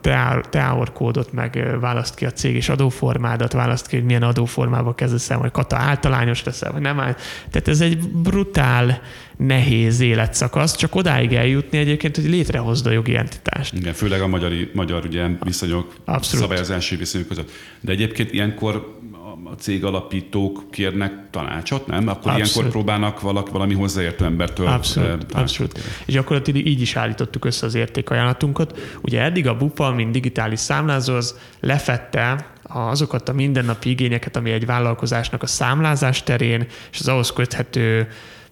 [0.50, 5.30] teor kódot, meg választ ki a cég és adóformádat, választ ki, hogy milyen adóformába kezdesz
[5.30, 7.16] el, vagy kata általányos leszel, vagy nem áll.
[7.52, 9.02] Tehát ez egy brutál
[9.38, 13.74] nehéz életszakasz, csak odáig eljutni egyébként, hogy létrehozd a jogi entitást.
[13.74, 16.46] Igen, főleg a magyari, magyar ugye, viszonyok, Abszolút.
[16.46, 17.52] szabályozási viszonyok között.
[17.82, 18.96] De egyébként ilyenkor
[19.44, 22.08] a cég alapítók kérnek tanácsot, nem?
[22.08, 22.38] Akkor Abszolút.
[22.38, 25.32] ilyenkor próbálnak valaki, valami hozzáértő embertől Abszolút.
[25.32, 25.80] Abszolút.
[26.06, 28.98] És gyakorlatilag így is állítottuk össze az értékajánlatunkat.
[29.02, 34.66] Ugye eddig a BUPA, mint digitális számlázó, az lefette azokat a mindennapi igényeket, ami egy
[34.66, 38.08] vállalkozásnak a számlázás terén és az ahhoz köthető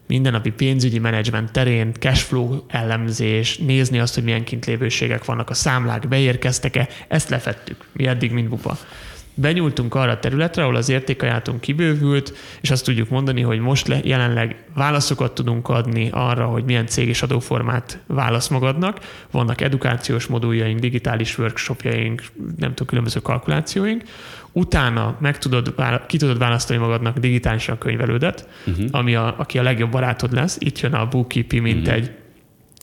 [0.07, 6.87] mindennapi pénzügyi menedzsment terén, cashflow elemzés, nézni azt, hogy milyen kintlévőségek vannak, a számlák beérkeztek-e,
[7.07, 7.85] ezt lefettük.
[7.93, 8.77] Mi eddig, mint bupa.
[9.37, 13.99] Benyúltunk arra a területre, ahol az értékajánlatunk kibővült, és azt tudjuk mondani, hogy most le,
[14.03, 18.99] jelenleg válaszokat tudunk adni arra, hogy milyen cég és adóformát válasz magadnak.
[19.31, 22.23] Vannak edukációs moduljaink, digitális workshopjaink,
[22.57, 24.03] nem tudom, különböző kalkulációink
[24.55, 25.75] utána meg tudod,
[26.07, 28.85] ki tudod választani magadnak digitálisan könyvelődet, uh-huh.
[28.91, 30.57] ami a, aki a legjobb barátod lesz.
[30.59, 31.93] Itt jön a Bookkeeping, mint uh-huh.
[31.93, 32.11] egy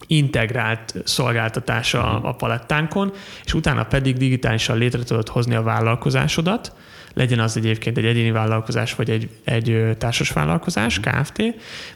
[0.07, 2.25] integrált szolgáltatása uh-huh.
[2.25, 3.13] a palettánkon,
[3.45, 6.73] és utána pedig digitálisan létre tudod hozni a vállalkozásodat,
[7.15, 11.43] legyen az egyébként egy egyéni vállalkozás, vagy egy, egy társas vállalkozás, Kft.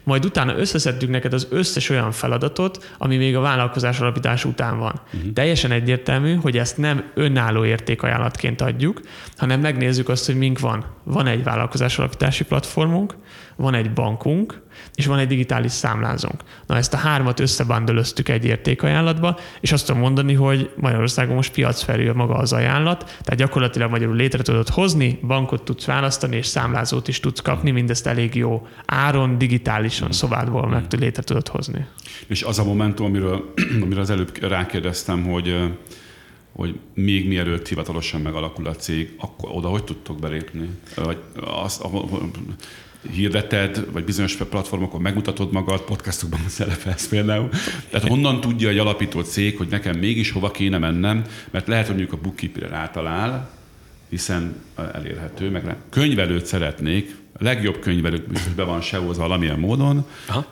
[0.03, 5.01] Majd utána összeszedtük neked az összes olyan feladatot, ami még a vállalkozás alapítás után van.
[5.13, 5.33] Uh-huh.
[5.33, 9.01] Teljesen egyértelmű, hogy ezt nem önálló értékajánlatként adjuk,
[9.37, 10.85] hanem megnézzük azt, hogy mink van.
[11.03, 13.15] Van egy vállalkozás alapítási platformunk,
[13.57, 14.61] van egy bankunk,
[14.95, 16.41] és van egy digitális számlázónk.
[16.65, 22.13] Na ezt a hármat összebandölöztük egy értékajánlatba, és azt tudom mondani, hogy Magyarországon most piacfelül
[22.13, 27.19] maga az ajánlat, tehát gyakorlatilag magyarul létre tudod hozni, bankot tudsz választani, és számlázót is
[27.19, 31.85] tudsz kapni, mindezt elég jó áron, digitálisan, szobádból meg létre tudod hozni.
[32.27, 35.55] És az a momentum, amiről, amiről az előbb rákérdeztem, hogy
[36.57, 40.69] hogy még mielőtt hivatalosan megalakul a cég, akkor oda hogy tudtok belépni?
[40.95, 41.17] Vagy
[41.63, 41.81] azt,
[43.11, 47.49] hirdeted, vagy bizonyos platformokon megmutatod magad, podcastokban szerepelsz például.
[47.89, 51.95] Tehát honnan tudja egy alapító cég, hogy nekem mégis hova kéne mennem, mert lehet, hogy
[51.95, 53.49] mondjuk a bookkeeper rátalál,
[54.09, 54.55] hiszen
[54.93, 60.45] elérhető, meg könyvelőt szeretnék, a legjobb könyvelőt biztos be van sehozva valamilyen módon, Aha.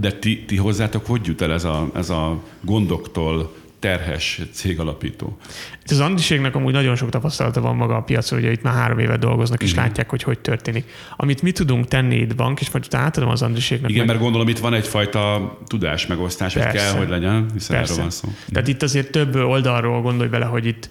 [0.00, 5.38] de ti, ti hozzátok hogy jut el ez a, ez a gondoktól terhes cégalapító.
[5.82, 8.98] Itt az Andiségnek amúgy nagyon sok tapasztalata van maga a piacon, ugye itt már három
[8.98, 9.84] évet dolgoznak, és Igen.
[9.84, 10.90] látják, hogy hogy történik.
[11.16, 13.90] Amit mi tudunk tenni itt bank, és majd utána átadom az Andiségnek.
[13.90, 16.78] Igen, meg- mert gondolom itt van egyfajta tudásmegosztás, hogy Persze.
[16.78, 17.92] kell, hogy legyen, hiszen Persze.
[17.92, 18.28] erről van szó.
[18.52, 20.88] Tehát itt azért több oldalról gondolj bele, hogy itt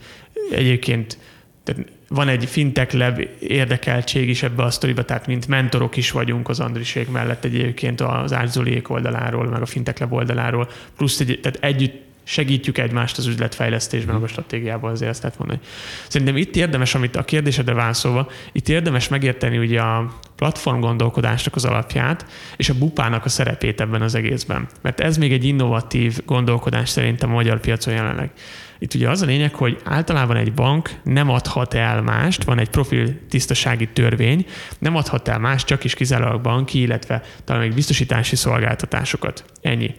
[0.52, 1.18] egyébként
[1.64, 6.50] tehát van egy fintech lab érdekeltség is ebbe a sztoriba, tehát mint mentorok is vagyunk
[6.50, 11.64] az Andrisék mellett egyébként az Ágyzoliék oldaláról, meg a fintech lab oldaláról, plusz egy, tehát
[11.64, 15.60] együtt segítjük egymást az üzletfejlesztésben, meg a stratégiában, azért ezt lehet mondani.
[16.08, 21.66] Szerintem itt érdemes, amit a kérdésedre válaszolva, itt érdemes megérteni ugye a platform gondolkodásnak az
[21.66, 22.26] alapját,
[22.58, 24.68] és a bupának a szerepét ebben az egészben.
[24.82, 28.32] Mert ez még egy innovatív gondolkodás szerintem a magyar piacon jelenleg.
[28.80, 32.70] Itt ugye az a lényeg, hogy általában egy bank nem adhat el mást, van egy
[32.70, 34.46] profil tisztasági törvény,
[34.80, 39.46] nem adhat el más, csak is kizárólag banki, illetve talán még biztosítási szolgáltatásokat.
[39.62, 39.96] Ennyi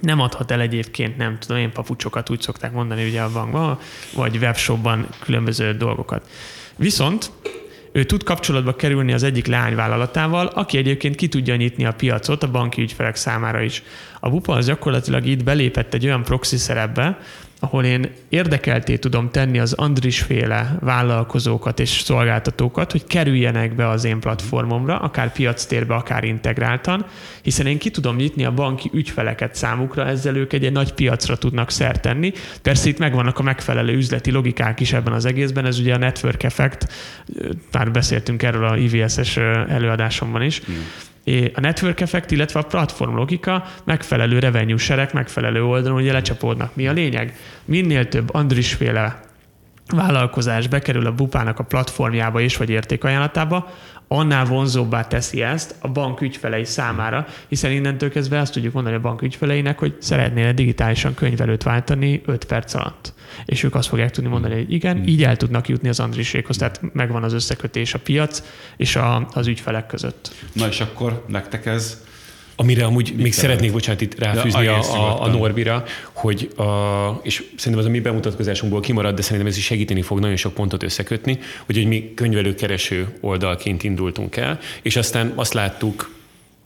[0.00, 3.78] nem adhat el egyébként, nem tudom én, papucsokat, úgy szokták mondani ugye a bankban,
[4.14, 6.28] vagy webshopban különböző dolgokat.
[6.76, 7.30] Viszont
[7.92, 12.50] ő tud kapcsolatba kerülni az egyik leányvállalatával, aki egyébként ki tudja nyitni a piacot a
[12.50, 13.82] banki ügyfelek számára is.
[14.20, 17.18] A Bupa az gyakorlatilag itt belépett egy olyan proxy szerepbe,
[17.60, 24.04] ahol én érdekelté tudom tenni az Andris féle vállalkozókat és szolgáltatókat, hogy kerüljenek be az
[24.04, 27.06] én platformomra, akár piactérbe, akár integráltan,
[27.42, 31.36] hiszen én ki tudom nyitni a banki ügyfeleket számukra, ezzel ők egy, egy nagy piacra
[31.36, 32.32] tudnak szert tenni.
[32.62, 36.42] Persze itt megvannak a megfelelő üzleti logikák is ebben az egészben, ez ugye a network
[36.42, 36.88] effect,
[37.72, 39.36] már beszéltünk erről a IVS-es
[39.68, 40.62] előadásomban is,
[41.19, 41.19] É,
[41.54, 46.74] a network effect, illetve a platform logika megfelelő revenue serek, megfelelő oldalon ugye lecsapódnak.
[46.74, 47.36] Mi a lényeg?
[47.64, 49.20] Minél több Andris féle
[49.86, 53.70] vállalkozás bekerül a bupának a platformjába és vagy értékajánlatába,
[54.12, 59.00] annál vonzóbbá teszi ezt a bank ügyfelei számára, hiszen innentől kezdve azt tudjuk mondani a
[59.00, 63.12] bank ügyfeleinek, hogy szeretnél digitálisan könyvelőt váltani 5 perc alatt.
[63.44, 66.80] És ők azt fogják tudni mondani, hogy igen, így el tudnak jutni az Andrisékhoz, tehát
[66.92, 68.42] megvan az összekötés a piac
[68.76, 70.34] és a, az ügyfelek között.
[70.52, 72.02] Na és akkor nektek ez
[72.60, 73.34] Amire amúgy még jelent?
[73.34, 75.26] szeretnék, bocsánat, itt ráfűzni Ja, a, a, a.
[75.26, 76.62] Norbira, hogy a,
[77.22, 80.54] és szerintem az a mi bemutatkozásunkból kimarad, de szerintem ez is segíteni fog nagyon sok
[80.54, 86.14] pontot összekötni, hogy, hogy mi könyvelőkereső oldalként indultunk el, és aztán azt láttuk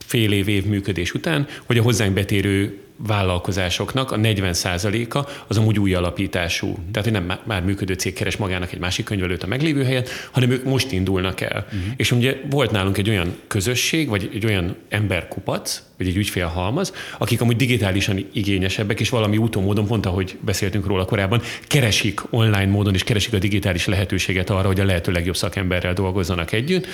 [0.07, 5.95] fél év év működés után, hogy a hozzánk betérő vállalkozásoknak a 40%-a az amúgy új
[5.95, 6.67] alapítású.
[6.67, 10.09] Tehát, hogy nem má- már működő cég keres magának egy másik könyvelőt a meglévő helyet,
[10.31, 11.65] hanem ők most indulnak el.
[11.67, 11.93] Uh-huh.
[11.97, 17.41] És ugye volt nálunk egy olyan közösség, vagy egy olyan emberkupac, vagy egy ügyfélhalmaz, akik
[17.41, 22.95] amúgy digitálisan igényesebbek, és valami úton módon, pont ahogy beszéltünk róla korábban, keresik online módon,
[22.95, 26.87] és keresik a digitális lehetőséget arra, hogy a lehető legjobb szakemberrel dolgozzanak együtt.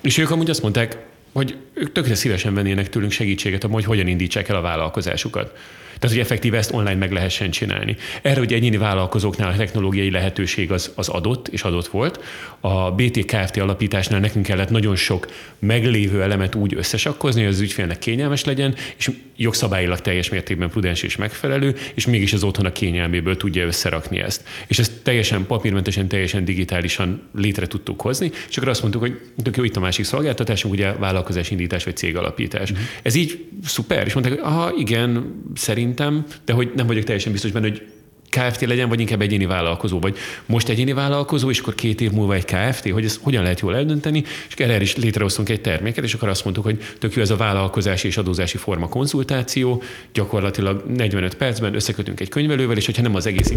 [0.00, 0.98] És ők amúgy azt mondták,
[1.32, 5.58] hogy ők tökre szívesen vennének tőlünk segítséget hogy hogyan indítsák el a vállalkozásukat.
[5.98, 7.96] Tehát, hogy effektíve ezt online meg lehessen csinálni.
[8.22, 12.24] Erre, hogy egyéni vállalkozóknál a technológiai lehetőség az, az adott, és adott volt.
[12.60, 13.56] A BT Kft.
[13.56, 15.26] alapításnál nekünk kellett nagyon sok
[15.58, 21.16] meglévő elemet úgy összesakkozni, hogy az ügyfélnek kényelmes legyen, és jogszabályilag teljes mértékben prudens és
[21.16, 24.42] megfelelő, és mégis az otthon a kényelméből tudja összerakni ezt.
[24.66, 29.56] És ezt teljesen papírmentesen, teljesen digitálisan létre tudtuk hozni, és akkor azt mondtuk, hogy tök
[29.56, 32.72] jó, itt a másik szolgáltatásunk, ugye vállalkozás indítás vagy cégalapítás.
[32.72, 32.82] Mm-hmm.
[33.02, 35.42] Ez így szuper, és mondták, hogy aha, igen,
[35.94, 37.82] szerintem, de hogy nem vagyok teljesen biztos benne, hogy
[38.30, 42.34] KFT legyen, vagy inkább egyéni vállalkozó, vagy most egyéni vállalkozó, és akkor két év múlva
[42.34, 46.14] egy KFT, hogy ezt hogyan lehet jól eldönteni, és erre is létrehoztunk egy terméket, és
[46.14, 51.34] akkor azt mondtuk, hogy tök jó ez a vállalkozási és adózási forma konzultáció, gyakorlatilag 45
[51.34, 53.52] percben összekötünk egy könyvelővel, és hogyha nem az egész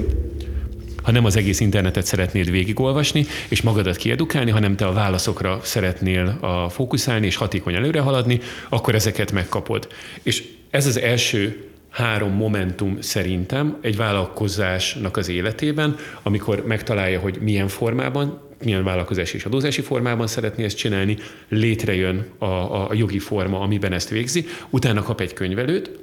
[1.03, 6.37] ha nem az egész internetet szeretnéd végigolvasni, és magadat kiedukálni, hanem te a válaszokra szeretnél
[6.41, 8.39] a fókuszálni, és hatékony előre haladni,
[8.69, 9.87] akkor ezeket megkapod.
[10.23, 17.67] És ez az első három momentum szerintem egy vállalkozásnak az életében, amikor megtalálja, hogy milyen
[17.67, 23.93] formában, milyen vállalkozási és adózási formában szeretné ezt csinálni, létrejön a, a, jogi forma, amiben
[23.93, 25.99] ezt végzi, utána kap egy könyvelőt,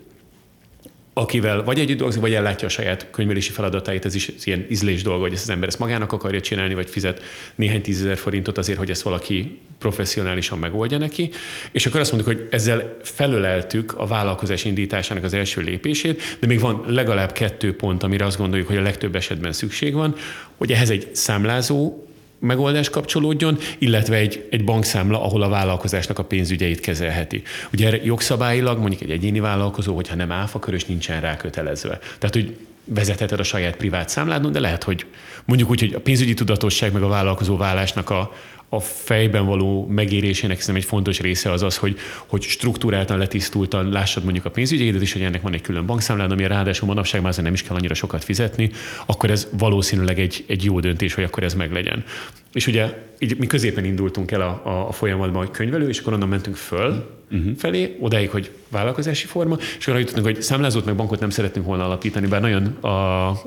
[1.18, 5.22] akivel vagy együtt dolgozik, vagy ellátja a saját könyvelési feladatait, ez is ilyen ízlés dolga,
[5.22, 7.22] hogy ezt az ember ezt magának akarja csinálni, vagy fizet
[7.54, 11.30] néhány tízezer forintot azért, hogy ezt valaki professzionálisan megoldja neki.
[11.72, 16.60] És akkor azt mondjuk, hogy ezzel felöleltük a vállalkozás indításának az első lépését, de még
[16.60, 20.14] van legalább kettő pont, amire azt gondoljuk, hogy a legtöbb esetben szükség van,
[20.56, 22.07] hogy ehhez egy számlázó
[22.38, 27.42] megoldás kapcsolódjon, illetve egy, egy bankszámla, ahol a vállalkozásnak a pénzügyeit kezelheti.
[27.72, 31.98] Ugye erre jogszabályilag mondjuk egy egyéni vállalkozó, hogyha nem áfakörös, nincsen rákötelezve.
[32.18, 35.06] Tehát, hogy vezetheted a saját privát számládon, de lehet, hogy
[35.44, 38.32] mondjuk úgy, hogy a pénzügyi tudatosság meg a vállalkozó vállásnak a,
[38.68, 44.24] a fejben való megérésének szerintem egy fontos része az az, hogy, hogy struktúráltan, letisztultan lássad
[44.24, 47.52] mondjuk a pénzügyeidet is, hogy ennek van egy külön bankszámlád, ami ráadásul manapság már nem
[47.52, 48.70] is kell annyira sokat fizetni,
[49.06, 52.04] akkor ez valószínűleg egy, egy jó döntés, hogy akkor ez meglegyen.
[52.52, 56.12] És ugye így mi középen indultunk el a, a, a folyamatban, hogy könyvelő, és akkor
[56.12, 57.56] onnan mentünk föl uh-huh.
[57.56, 61.84] felé, odáig, hogy vállalkozási forma, és arra jutottunk, hogy számlázót meg bankot nem szeretnénk volna
[61.84, 62.88] alapítani, bár nagyon a,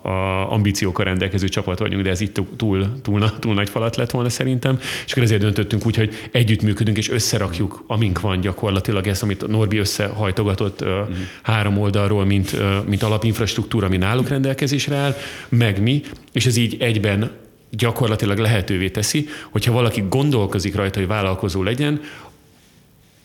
[0.08, 4.30] a ambíciókkal rendelkező csapat vagyunk, de ez itt túl, túl, túl nagy falat lett volna
[4.30, 9.48] szerintem, és akkor ezért döntöttünk úgy, hogy együttműködünk és összerakjuk, amink van gyakorlatilag ezt, amit
[9.48, 11.08] Norbi összehajtogatott uh-huh.
[11.42, 12.56] három oldalról, mint,
[12.88, 15.16] mint alapinfrastruktúra, ami náluk rendelkezésre áll,
[15.50, 17.32] meg mi, és ez így egyben
[17.70, 22.02] gyakorlatilag lehetővé teszi, hogyha valaki gondolkozik rajta, hogy vállalkozó legyen,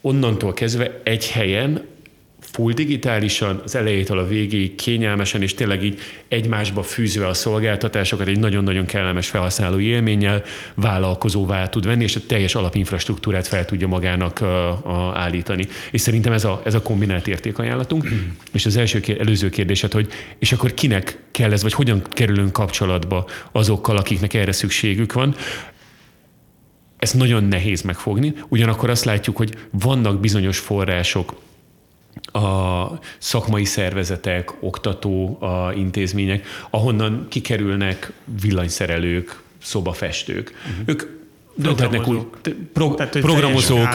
[0.01, 1.85] onnantól kezdve egy helyen
[2.53, 8.39] full digitálisan, az elejétől a végéig kényelmesen, és tényleg így egymásba fűzve a szolgáltatásokat egy
[8.39, 10.43] nagyon-nagyon kellemes felhasználó élménnyel
[10.75, 15.67] vállalkozóvá tud venni, és a teljes alapinfrastruktúrát fel tudja magának uh, uh, állítani.
[15.91, 18.09] És szerintem ez a, ez a kombinált értékajánlatunk.
[18.53, 22.53] és az első kér, előző kérdésed, hogy és akkor kinek kell ez, vagy hogyan kerülünk
[22.53, 25.35] kapcsolatba azokkal, akiknek erre szükségük van
[26.97, 31.35] ez nagyon nehéz megfogni, ugyanakkor azt látjuk, hogy vannak bizonyos források,
[32.33, 32.87] a
[33.19, 40.53] szakmai szervezetek, oktató a intézmények, ahonnan kikerülnek villanyszerelők, szobafestők.
[40.71, 40.83] Uh-huh.
[40.87, 41.03] Ők
[41.55, 42.27] dönthetnek úgy,
[42.73, 43.89] pro, Tehát, programozók,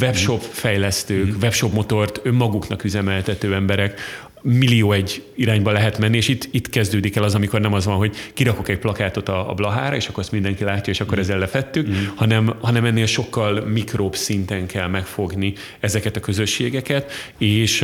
[0.00, 1.42] webshop fejlesztők, uh-huh.
[1.42, 4.00] webshop motort önmaguknak üzemeltető emberek,
[4.46, 7.96] millió egy irányba lehet menni, és itt, itt kezdődik el az, amikor nem az van,
[7.96, 11.20] hogy kirakok egy plakátot a, a blahára, és akkor azt mindenki látja, és akkor mm.
[11.20, 11.92] ezzel lefettük, mm.
[12.14, 17.80] hanem, hanem ennél sokkal mikróbb szinten kell megfogni ezeket a közösségeket, és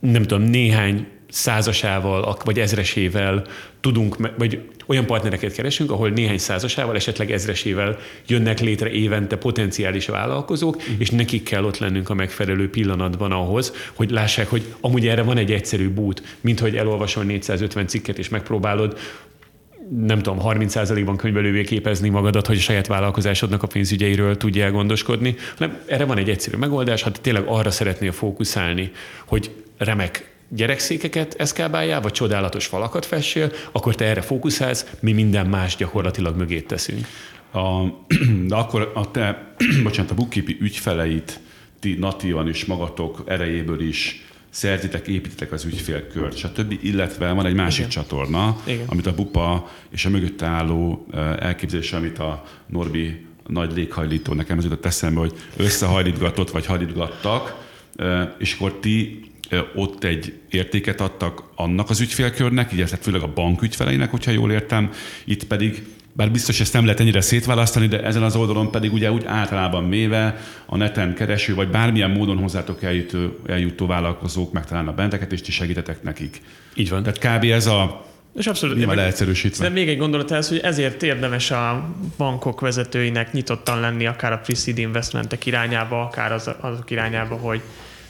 [0.00, 3.46] nem tudom, néhány százasával, vagy ezresével
[3.86, 10.76] tudunk, vagy olyan partnereket keresünk, ahol néhány százasával, esetleg ezresével jönnek létre évente potenciális vállalkozók,
[10.76, 10.94] uh-huh.
[10.98, 15.36] és nekik kell ott lennünk a megfelelő pillanatban ahhoz, hogy lássák, hogy amúgy erre van
[15.36, 18.98] egy egyszerű bút, mint hogy elolvasol 450 cikket és megpróbálod
[20.06, 25.78] nem tudom, 30%-ban könyvelővé képezni magadat, hogy a saját vállalkozásodnak a pénzügyeiről tudjál gondoskodni, hanem
[25.86, 28.90] erre van egy egyszerű megoldás, ha tényleg arra szeretnél fókuszálni,
[29.26, 35.76] hogy remek gyerekszékeket eszkábáljál, vagy csodálatos falakat fessél, akkor te erre fókuszálsz, mi minden más
[35.76, 37.06] gyakorlatilag mögét teszünk.
[37.52, 37.82] A,
[38.48, 41.40] de akkor a te, bocsánat, a bookkeepi ügyfeleit
[41.80, 46.78] ti natívan is magatok erejéből is szerzitek, építitek az ügyfélkört, stb.
[46.82, 47.90] Illetve van egy másik Igen.
[47.90, 48.86] csatorna, Igen.
[48.86, 51.06] amit a BUPA és a mögötte álló
[51.38, 57.64] elképzelés, amit a Norbi nagy léghajlító nekem az jutott eszembe, hogy összehajlítgatott vagy hajlítgattak,
[58.38, 59.20] és akkor ti
[59.74, 64.52] ott egy értéket adtak annak az ügyfélkörnek, így tehát főleg a bank ügyfeleinek, hogyha jól
[64.52, 64.90] értem,
[65.24, 65.82] itt pedig
[66.12, 69.88] bár biztos ezt nem lehet ennyire szétválasztani, de ezen az oldalon pedig ugye úgy általában
[69.88, 75.50] véve a neten kereső, vagy bármilyen módon hozzátok eljutó, eljutó vállalkozók megtalálnak benteket, és ti
[75.50, 76.40] segítetek nekik.
[76.74, 77.02] Így van.
[77.02, 77.44] Tehát kb.
[77.44, 78.04] ez a
[78.36, 78.76] és abszolút.
[78.76, 79.64] Nyilván leegyszerűsítve.
[79.68, 84.38] De még egy gondolat ez, hogy ezért érdemes a bankok vezetőinek nyitottan lenni, akár a
[84.38, 87.60] pre investmentek irányába, akár az, azok irányába, hogy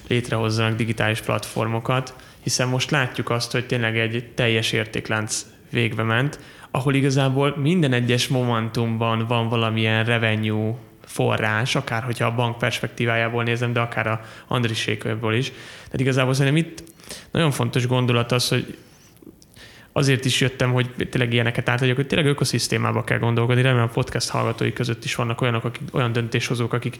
[0.08, 6.38] létrehozzanak digitális platformokat, hiszen most látjuk azt, hogy tényleg egy teljes értéklánc végbe ment,
[6.70, 13.72] ahol igazából minden egyes momentumban van valamilyen revenue forrás, akár hogyha a bank perspektívájából nézem,
[13.72, 15.52] de akár a Andrisékörből is.
[15.84, 16.82] Tehát igazából szerintem itt
[17.30, 18.76] nagyon fontos gondolat az, hogy
[19.96, 23.62] azért is jöttem, hogy tényleg ilyeneket átadjak, hogy tényleg ökoszisztémába kell gondolkodni.
[23.62, 26.98] Remélem a podcast hallgatói között is vannak olyanok, akik, olyan döntéshozók, akik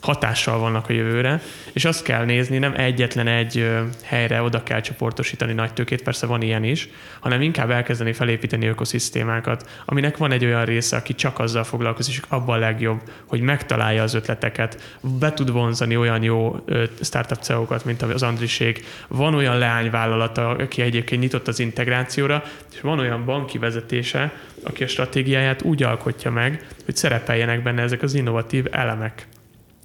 [0.00, 3.70] hatással vannak a jövőre, és azt kell nézni, nem egyetlen egy
[4.04, 6.88] helyre oda kell csoportosítani nagy tőkét, persze van ilyen is,
[7.20, 12.20] hanem inkább elkezdeni felépíteni ökoszisztémákat, aminek van egy olyan része, aki csak azzal foglalkozik, és
[12.28, 16.64] abban a legjobb, hogy megtalálja az ötleteket, be tud vonzani olyan jó
[17.00, 22.37] startup CEO-kat, mint az Andriség, van olyan leányvállalata, aki egyébként nyitott az integrációra,
[22.72, 28.02] és van olyan banki vezetése, aki a stratégiáját úgy alkotja meg, hogy szerepeljenek benne ezek
[28.02, 29.26] az innovatív elemek.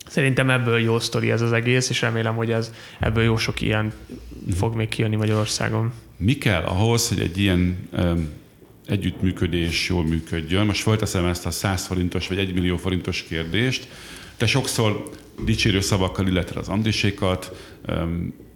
[0.08, 3.94] Szerintem ebből jó sztori ez az egész, és remélem, hogy ez, ebből jó sok ilyen
[4.56, 5.94] fog még kijönni Magyarországon.
[6.18, 8.30] Mi kell ahhoz, hogy egy ilyen um,
[8.88, 10.66] együttműködés jól működjön?
[10.66, 13.88] Most fölteszem ezt a 100 forintos vagy 1 millió forintos kérdést.
[14.38, 15.10] Te sokszor
[15.46, 17.56] dicsérő szavakkal illetve az Andrisékat,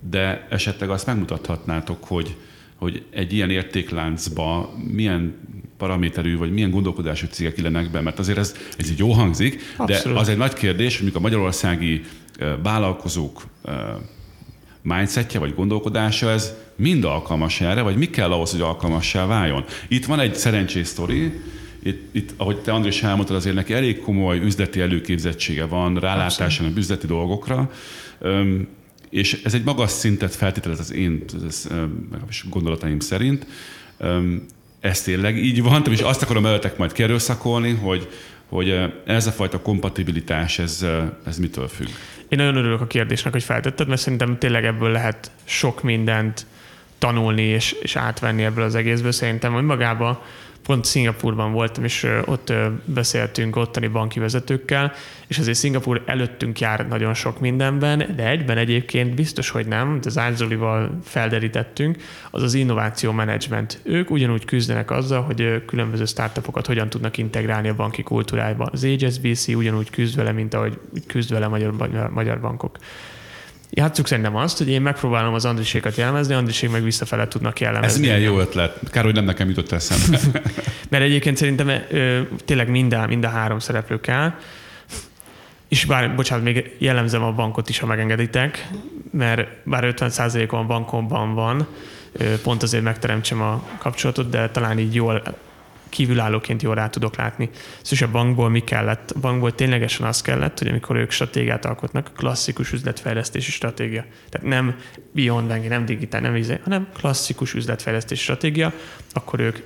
[0.10, 2.36] de esetleg azt megmutathatnátok, hogy,
[2.78, 5.36] hogy egy ilyen értékláncba milyen
[5.78, 10.14] paraméterű, vagy milyen gondolkodású cégek illenek be, mert azért ez, ez így jó hangzik, Abszolút.
[10.16, 12.02] de az egy nagy kérdés, hogy a magyarországi
[12.64, 13.44] vállalkozók
[14.82, 19.66] mindsetje vagy gondolkodása, ez mind alkalmas erre, vagy mi kell ahhoz, hogy alkalmassá váljon.
[19.88, 21.42] Itt van egy szerencsés sztori,
[21.84, 26.68] itt, itt, ahogy te Andrés elmondtad, azért neki elég komoly üzleti előképzettsége van, rálátása a
[26.76, 27.72] üzleti dolgokra,
[29.10, 31.68] és ez egy magas szintet feltételez az én ez,
[32.50, 33.48] gondolataim szerint.
[34.80, 38.08] Ez tényleg így van, és azt akarom előttek majd kerülszakolni, hogy,
[38.50, 40.86] hogy ez a fajta kompatibilitás, ez,
[41.26, 41.88] ez mitől függ?
[42.28, 46.46] Én nagyon örülök a kérdésnek, hogy feltetted, mert szerintem tényleg ebből lehet sok mindent
[46.98, 49.12] tanulni és, és átvenni ebből az egészből.
[49.12, 50.20] Szerintem, hogy magában
[50.64, 52.54] pont Szingapurban voltam, és ott
[52.86, 54.94] beszéltünk ottani banki vezetőkkel,
[55.28, 60.08] és azért Szingapur előttünk jár nagyon sok mindenben, de egyben egyébként biztos, hogy nem, de
[60.08, 61.98] az Árzolival felderítettünk,
[62.32, 63.80] az az innováció menedzsment.
[63.84, 68.66] Ők ugyanúgy küzdenek azzal, hogy különböző startupokat hogyan tudnak integrálni a banki kultúrájába.
[68.72, 71.74] Az HSBC ugyanúgy küzd vele, mint ahogy küzd vele magyar,
[72.10, 72.78] magyar bankok.
[73.70, 77.94] Játsszuk szerintem azt, hogy én megpróbálom az Andrisékat jellemezni, Andrisék meg visszafele tudnak jellemezni.
[77.94, 78.80] Ez milyen jó ötlet.
[78.92, 80.20] Kár, hogy nem nekem jutott eszembe.
[80.90, 84.34] Mert egyébként szerintem ö, tényleg mind a, mind a három szereplő kell.
[85.68, 88.68] És bár, bocsánat, még jellemzem a bankot is, ha megengeditek,
[89.12, 91.68] mert bár 50%-on a bankomban van,
[92.44, 95.38] pont azért megteremtsem a kapcsolatot, de talán így jól
[95.90, 97.50] kívülállóként jól rá tudok látni.
[97.82, 99.12] Szóval a bankból mi kellett?
[99.12, 104.06] A bankból ténylegesen az kellett, hogy amikor ők stratégiát alkotnak, klasszikus üzletfejlesztési stratégia.
[104.30, 104.76] Tehát nem
[105.12, 108.74] beyond banking, nem digitál, nem izé, hanem klasszikus üzletfejlesztési stratégia,
[109.14, 109.58] akkor ők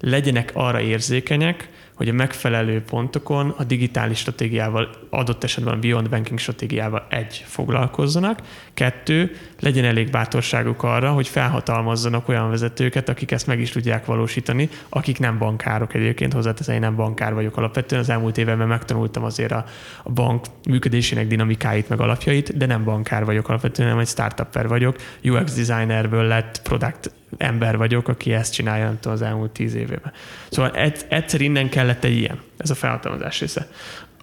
[0.00, 1.68] legyenek arra érzékenyek,
[2.02, 8.40] hogy a megfelelő pontokon a digitális stratégiával, adott esetben a Beyond Banking stratégiával egy, foglalkozzanak,
[8.74, 14.68] kettő, legyen elég bátorságuk arra, hogy felhatalmazzanak olyan vezetőket, akik ezt meg is tudják valósítani,
[14.88, 19.52] akik nem bankárok egyébként, hozzáteszem, én nem bankár vagyok alapvetően, az elmúlt években megtanultam azért
[19.52, 19.64] a,
[20.02, 24.96] a bank működésének dinamikáit, meg alapjait, de nem bankár vagyok alapvetően, hanem egy startupper vagyok,
[25.24, 30.12] UX designerből lett product ember vagyok, aki ezt csinálja, nem tudom, az elmúlt tíz évében.
[30.50, 30.70] Szóval
[31.08, 33.68] egyszer innen kellett egy ilyen, ez a felhatalmazás része.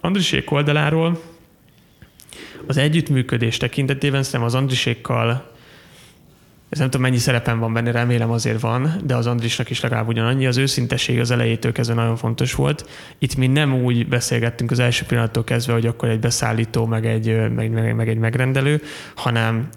[0.00, 1.20] Andrisék oldaláról
[2.66, 5.50] az együttműködés tekintetében szerintem az Andrisékkal
[6.70, 10.08] ez nem tudom, mennyi szerepem van benne, remélem azért van, de az Andrisnak is legalább
[10.08, 10.46] ugyanannyi.
[10.46, 12.88] Az őszintesség az elejétől kezdve nagyon fontos volt.
[13.18, 17.50] Itt mi nem úgy beszélgettünk az első pillanattól kezdve, hogy akkor egy beszállító, meg egy,
[17.50, 18.82] meg, meg, meg egy megrendelő,
[19.14, 19.68] hanem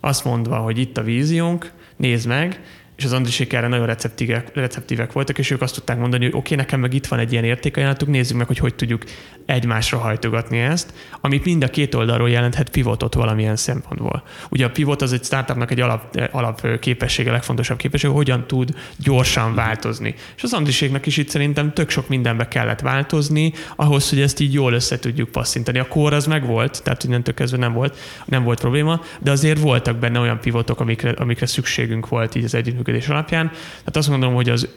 [0.00, 2.60] azt mondva, hogy itt a víziónk, nézd meg,
[2.96, 6.38] és az Andrisék erre nagyon receptívek, receptívek voltak, és ők azt tudták mondani, hogy oké,
[6.38, 9.04] okay, nekem meg itt van egy ilyen értékajánlatuk, nézzük meg, hogy hogy tudjuk
[9.46, 14.22] egymásra hajtogatni ezt, amit mind a két oldalról jelenthet pivotot valamilyen szempontból.
[14.50, 19.54] Ugye a pivot az egy startupnak egy alap, alap képessége, legfontosabb képessége, hogyan tud gyorsan
[19.54, 20.14] változni.
[20.36, 24.52] És az Andriséknak is itt szerintem tök sok mindenbe kellett változni, ahhoz, hogy ezt így
[24.52, 25.78] jól össze tudjuk passzintani.
[25.78, 29.96] A kor az megvolt, tehát innentől kezdve nem volt, nem volt probléma, de azért voltak
[29.96, 32.54] benne olyan pivotok, amikre, amikre szükségünk volt így az
[32.88, 33.48] együttműködés alapján.
[33.48, 34.68] Tehát azt gondolom, hogy az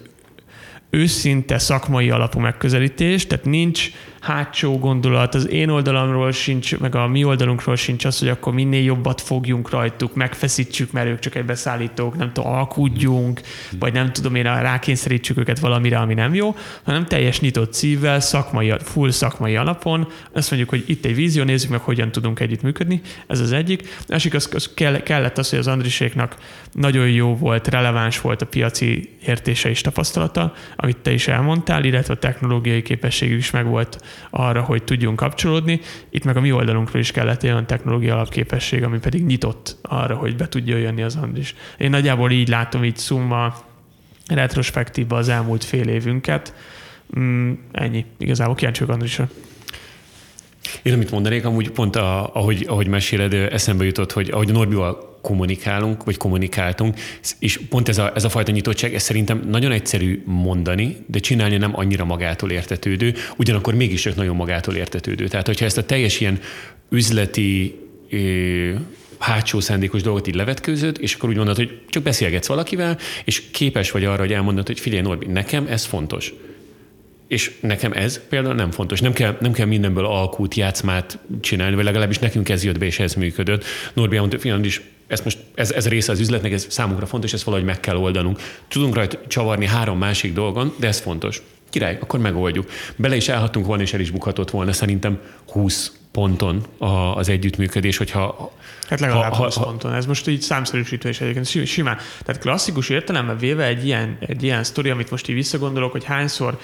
[0.90, 7.24] őszinte szakmai alapú megközelítés, tehát nincs hátsó gondolat, az én oldalamról sincs, meg a mi
[7.24, 12.18] oldalunkról sincs az, hogy akkor minél jobbat fogjunk rajtuk, megfeszítsük, mert ők csak egy beszállítók,
[12.18, 13.42] nem tudom, alkudjunk,
[13.80, 18.74] vagy nem tudom én, rákényszerítsük őket valamire, ami nem jó, hanem teljes nyitott szívvel, szakmai,
[18.80, 23.02] full szakmai alapon, azt mondjuk, hogy itt egy vízió, nézzük meg, hogyan tudunk együtt működni,
[23.28, 23.88] ez az egyik.
[24.08, 26.36] Másik, az, az kellett az, hogy az Andriséknak
[26.72, 32.14] nagyon jó volt, releváns volt a piaci értése és tapasztalata, amit te is elmondtál, illetve
[32.14, 34.00] a technológiai képességük is megvolt
[34.30, 35.80] arra, hogy tudjunk kapcsolódni.
[36.10, 40.36] Itt meg a mi oldalunkról is kellett olyan technológia alapképesség, ami pedig nyitott arra, hogy
[40.36, 41.56] be tudja jönni az Andris.
[41.78, 43.56] Én nagyjából így látom így szumma
[44.28, 46.54] retrospektívba az elmúlt fél évünket.
[47.20, 48.06] Mm, ennyi.
[48.18, 49.30] Igazából kíváncsi vagyok Andrisra.
[50.82, 56.04] Én amit mondanék, amúgy pont a, ahogy, ahogy meséled, eszembe jutott, hogy ahogy Norbival kommunikálunk,
[56.04, 56.96] vagy kommunikáltunk,
[57.40, 61.58] és pont ez a, ez a fajta nyitottság, ez szerintem nagyon egyszerű mondani, de csinálni
[61.58, 65.28] nem annyira magától értetődő, ugyanakkor mégis csak nagyon magától értetődő.
[65.28, 66.40] Tehát, hogyha ezt a teljes ilyen
[66.90, 67.80] üzleti
[69.18, 73.92] hátsó szándékos dolgot így levetkőzöd, és akkor úgy mondod, hogy csak beszélgetsz valakivel, és képes
[73.92, 76.34] vagy arra, hogy elmondod, hogy figyelj Norbi, nekem ez fontos.
[77.28, 79.02] És nekem ez például nem fontos.
[79.02, 83.00] Nem kell, nem kell mindenből alkút, játszmát csinálni, vagy legalábbis nekünk ez jött be, és
[83.00, 83.64] ez működött.
[83.94, 87.66] Norbi elmondta, is ez most ez, ez része az üzletnek, ez számunkra fontos, ezt valahogy
[87.66, 88.40] meg kell oldanunk.
[88.68, 91.42] Tudunk rajta csavarni három másik dolgon, de ez fontos.
[91.70, 92.70] Király, akkor megoldjuk.
[92.96, 96.66] Bele is állhatunk volna, és el is bukhatott volna szerintem 20 ponton
[97.16, 98.52] az együttműködés, hogyha...
[98.90, 99.94] Hát legalább ha, 20 ha, ponton.
[99.94, 101.98] Ez most így számszerűsítve is egyébként simán.
[102.24, 106.60] Tehát klasszikus értelemben véve egy ilyen, egy ilyen sztori, amit most így visszagondolok, hogy hányszor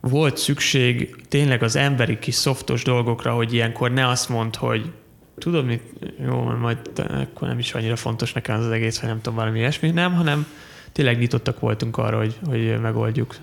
[0.00, 4.92] volt szükség tényleg az emberi kis szoftos dolgokra, hogy ilyenkor ne azt mond, hogy
[5.38, 5.82] tudod mit,
[6.24, 9.58] jó, majd akkor nem is annyira fontos nekem az, az egész, vagy nem tudom, valami
[9.58, 10.46] ilyesmi, nem, hanem
[10.92, 13.36] tényleg nyitottak voltunk arra, hogy, hogy megoldjuk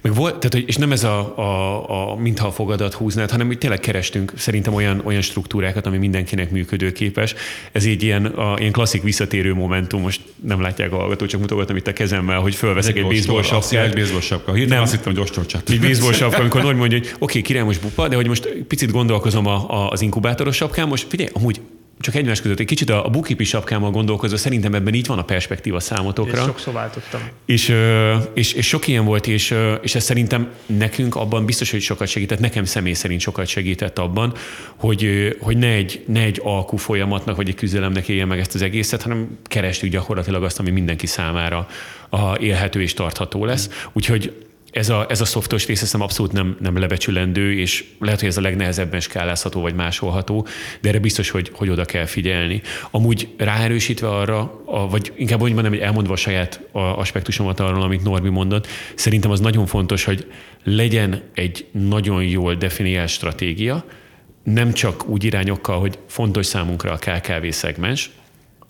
[0.00, 3.58] Meg volt, tehát, és nem ez a, a, a mintha a fogadat húznád, hanem hogy
[3.58, 7.34] tényleg kerestünk szerintem olyan, olyan struktúrákat, ami mindenkinek működőképes.
[7.72, 11.76] Ez így ilyen, a, ilyen klasszik visszatérő momentum, most nem látják a hallgató, csak mutogatom
[11.76, 13.86] itt a kezemmel, hogy fölveszek egy, baseball sapkát.
[13.86, 14.52] Egy baseball sapka.
[14.52, 14.82] Hirtelen nem.
[14.82, 15.70] azt hittem, hogy ostorcsat.
[15.70, 18.48] Egy baseball sapka, amikor Normi mondja, hogy oké, okay, király most bupa, de hogy most
[18.68, 21.60] picit gondolkozom a, a, az inkubátoros sapkán, most figyelj, amúgy
[22.00, 25.24] csak egymás között egy kicsit a, a bukipi sapkámmal gondolkozva, szerintem ebben így van a
[25.24, 26.38] perspektíva számotokra.
[26.38, 27.20] Én sokszor váltottam.
[27.44, 27.74] És,
[28.32, 32.38] és, és sok ilyen volt, és, és ez szerintem nekünk abban biztos, hogy sokat segített,
[32.38, 34.32] nekem személy szerint sokat segített abban,
[34.76, 38.62] hogy, hogy ne, egy, ne egy alkú folyamatnak, vagy egy küzdelemnek éljen meg ezt az
[38.62, 41.68] egészet, hanem kerestük gyakorlatilag azt, ami mindenki számára
[42.08, 43.70] a élhető és tartható lesz.
[43.92, 48.28] Úgyhogy ez a, ez a szoftos rész hiszem abszolút nem, nem lebecsülendő, és lehet, hogy
[48.28, 50.46] ez a legnehezebben skálázható vagy másolható,
[50.80, 52.62] de erre biztos, hogy, hogy oda kell figyelni.
[52.90, 58.02] Amúgy ráerősítve arra, a, vagy inkább úgy mondom, hogy elmondva a saját aspektusomat arról, amit
[58.02, 60.26] Norbi mondott, szerintem az nagyon fontos, hogy
[60.64, 63.84] legyen egy nagyon jól definiált stratégia,
[64.42, 68.10] nem csak úgy irányokkal, hogy fontos számunkra a KKV szegmens,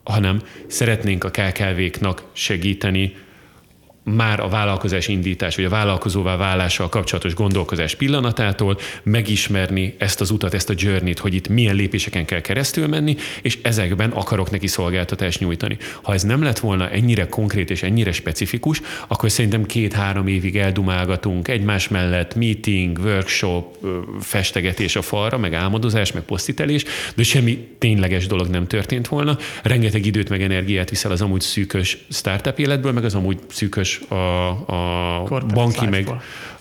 [0.05, 3.15] hanem szeretnénk a KKV-knak segíteni
[4.15, 10.55] már a vállalkozás indítás, vagy a vállalkozóvá válással kapcsolatos gondolkozás pillanatától megismerni ezt az utat,
[10.55, 15.41] ezt a journey-t, hogy itt milyen lépéseken kell keresztül menni, és ezekben akarok neki szolgáltatást
[15.41, 15.77] nyújtani.
[16.03, 21.49] Ha ez nem lett volna ennyire konkrét és ennyire specifikus, akkor szerintem két-három évig eldumálgatunk
[21.49, 23.77] egymás mellett meeting, workshop,
[24.21, 26.85] festegetés a falra, meg álmodozás, meg posztitelés,
[27.15, 29.39] de semmi tényleges dolog nem történt volna.
[29.63, 34.49] Rengeteg időt meg energiát viszel az amúgy szűkös startup életből, meg az amúgy szűkös a,
[34.49, 36.09] a banki, meg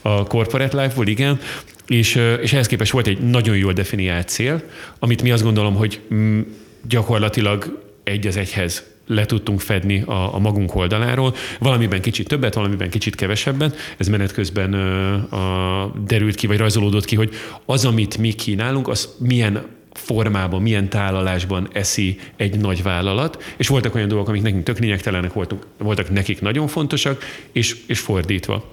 [0.01, 1.39] a corporate life-ból, igen,
[1.87, 4.63] és, és ehhez képest volt egy nagyon jól definiált cél,
[4.99, 6.41] amit mi azt gondolom, hogy mm,
[6.87, 11.35] gyakorlatilag egy az egyhez le tudtunk fedni a, a magunk oldaláról.
[11.59, 13.73] Valamiben kicsit többet, valamiben kicsit kevesebben.
[13.97, 17.33] Ez menet közben a, derült ki, vagy rajzolódott ki, hogy
[17.65, 19.65] az, amit mi kínálunk, az milyen
[19.97, 25.33] formában, milyen tálalásban eszi egy nagy vállalat, és voltak olyan dolgok, amik nekünk tök lényegtelenek
[25.33, 28.71] voltunk, voltak nekik nagyon fontosak, és, és fordítva.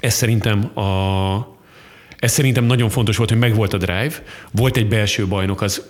[0.00, 1.58] Ez szerintem a,
[2.18, 5.82] ez szerintem nagyon fontos volt, hogy megvolt a drive, volt egy belső bajnok, az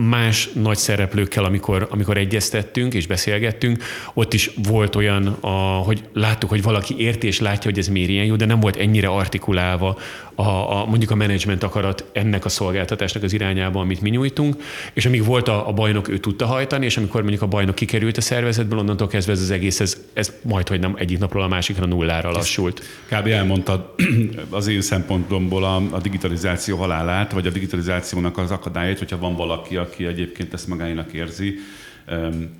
[0.00, 3.82] más nagy szereplőkkel, amikor, amikor egyeztettünk és beszélgettünk,
[4.14, 5.48] ott is volt olyan, a,
[5.84, 8.76] hogy láttuk, hogy valaki érti és látja, hogy ez miért ilyen jó, de nem volt
[8.76, 9.98] ennyire artikulálva
[10.34, 14.56] a, a, mondjuk a menedzsment akarat ennek a szolgáltatásnak az irányába, amit mi nyújtunk,
[14.92, 18.16] és amíg volt a, a bajnok, ő tudta hajtani, és amikor mondjuk a bajnok kikerült
[18.16, 21.48] a szervezetből, onnantól kezdve ez az egész, ez, ez majd, hogy nem egyik napról a
[21.48, 22.82] másikra nullára lassult.
[23.08, 23.26] Kb.
[23.26, 23.94] elmondtad
[24.50, 29.76] az én szempontomból a, a digitalizáció halálát, vagy a digitalizációnak az akadályait, hogyha van valaki,
[29.88, 31.54] aki egyébként ezt magáinak érzi,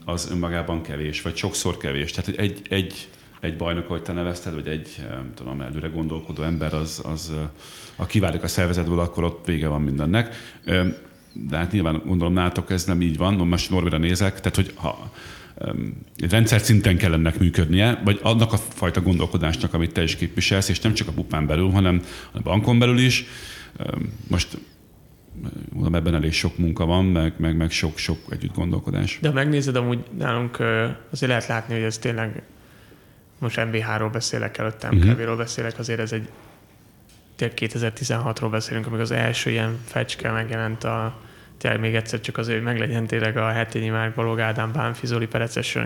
[0.04, 2.10] az önmagában kevés, vagy sokszor kevés.
[2.10, 3.08] Tehát egy, egy
[3.40, 7.32] egy bajnok, ahogy te nevezted, vagy egy, tudom, előre gondolkodó ember, az, az
[7.96, 10.36] a kiválik a szervezetből, akkor ott vége van mindennek.
[11.32, 15.12] De hát nyilván gondolom nátok ez nem így van, most Norbira nézek, tehát hogy ha
[16.16, 20.68] egy rendszer szinten kell ennek működnie, vagy annak a fajta gondolkodásnak, amit te is képviselsz,
[20.68, 22.02] és nem csak a pupán belül, hanem
[22.32, 23.24] a bankon belül is.
[24.28, 24.58] Most
[25.72, 29.18] mondom, ebben elég sok munka van, meg, meg, meg sok-sok együtt gondolkodás.
[29.20, 30.58] De ha megnézed, amúgy nálunk
[31.10, 32.42] azért lehet látni, hogy ez tényleg
[33.38, 35.18] most MBH-ról beszélek előttem, uh-huh.
[35.18, 35.36] Mhm.
[35.36, 36.28] beszélek, azért ez egy
[37.38, 41.18] 2016-ról beszélünk, amikor az első ilyen fecske megjelent a
[41.58, 45.26] tényleg még egyszer csak azért, hogy meglegyen tényleg a hetényi Márk Balog Ádám Bánfi Zoli
[45.26, 45.78] Pereces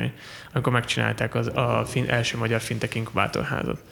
[0.53, 3.83] amikor megcsinálták az a fin, első magyar fintech inkubátorházat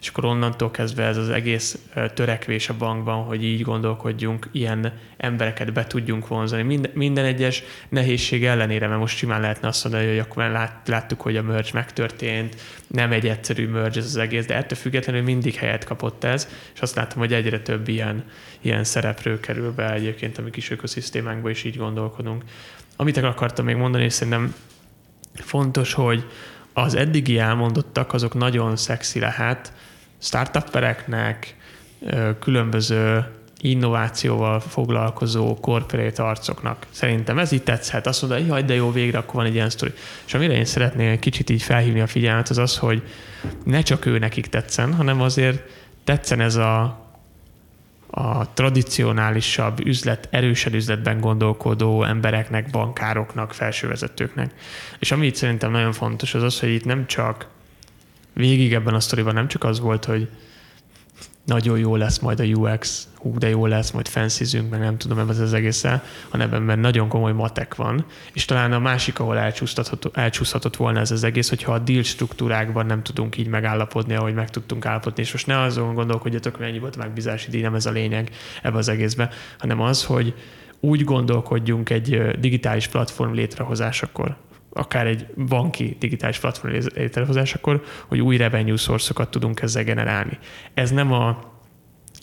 [0.00, 1.78] és akkor onnantól kezdve ez az egész
[2.14, 6.80] törekvés a bankban, hogy így gondolkodjunk, ilyen embereket be tudjunk vonzani.
[6.92, 11.36] Minden, egyes nehézség ellenére, mert most simán lehetne azt mondani, hogy akkor lát, láttuk, hogy
[11.36, 15.84] a merge megtörtént, nem egy egyszerű merge ez az egész, de ettől függetlenül mindig helyet
[15.84, 18.24] kapott ez, és azt látom, hogy egyre több ilyen,
[18.60, 22.44] ilyen szereplő kerül be egyébként a mi kis ökoszisztémánkba, is így gondolkodunk.
[22.96, 24.54] Amit akartam még mondani, és szerintem
[25.34, 26.24] fontos, hogy
[26.72, 29.72] az eddigi elmondottak, azok nagyon szexi lehet,
[30.18, 31.56] startuppereknek,
[32.40, 33.26] különböző
[33.60, 36.86] innovációval foglalkozó corporate arcoknak.
[36.90, 38.06] Szerintem ez így tetszhet.
[38.06, 39.92] Azt mondja, hogy de jó, végre akkor van egy ilyen sztori.
[40.26, 43.02] És amire én szeretnék egy kicsit így felhívni a figyelmet, az az, hogy
[43.64, 45.62] ne csak ő nekik tetszen, hanem azért
[46.04, 46.80] tetszen ez a,
[48.10, 54.52] a tradicionálisabb üzlet, erősebb üzletben gondolkodó embereknek, bankároknak, felsővezetőknek.
[54.98, 57.46] És ami itt szerintem nagyon fontos, az az, hogy itt nem csak
[58.38, 60.28] végig ebben a sztoriban nem csak az volt, hogy
[61.44, 65.18] nagyon jó lesz majd a UX, hú, de jó lesz, majd fancyzünk, meg nem tudom
[65.18, 69.38] ebben az egészen, hanem ebben nagyon komoly matek van, és talán a másik, ahol
[70.12, 74.50] elcsúszhatott volna ez az egész, hogyha a deal struktúrákban nem tudunk így megállapodni, ahogy meg
[74.50, 78.30] tudtunk állapodni, és most ne azon gondolkodjatok, mennyi volt megbízási díj, nem ez a lényeg
[78.62, 80.34] ebbe az egészbe, hanem az, hogy
[80.80, 84.36] úgy gondolkodjunk egy digitális platform létrehozásakor,
[84.72, 90.38] akár egy banki digitális platform létrehozásakor, hogy új revenue source tudunk ezzel generálni.
[90.74, 91.56] Ez nem a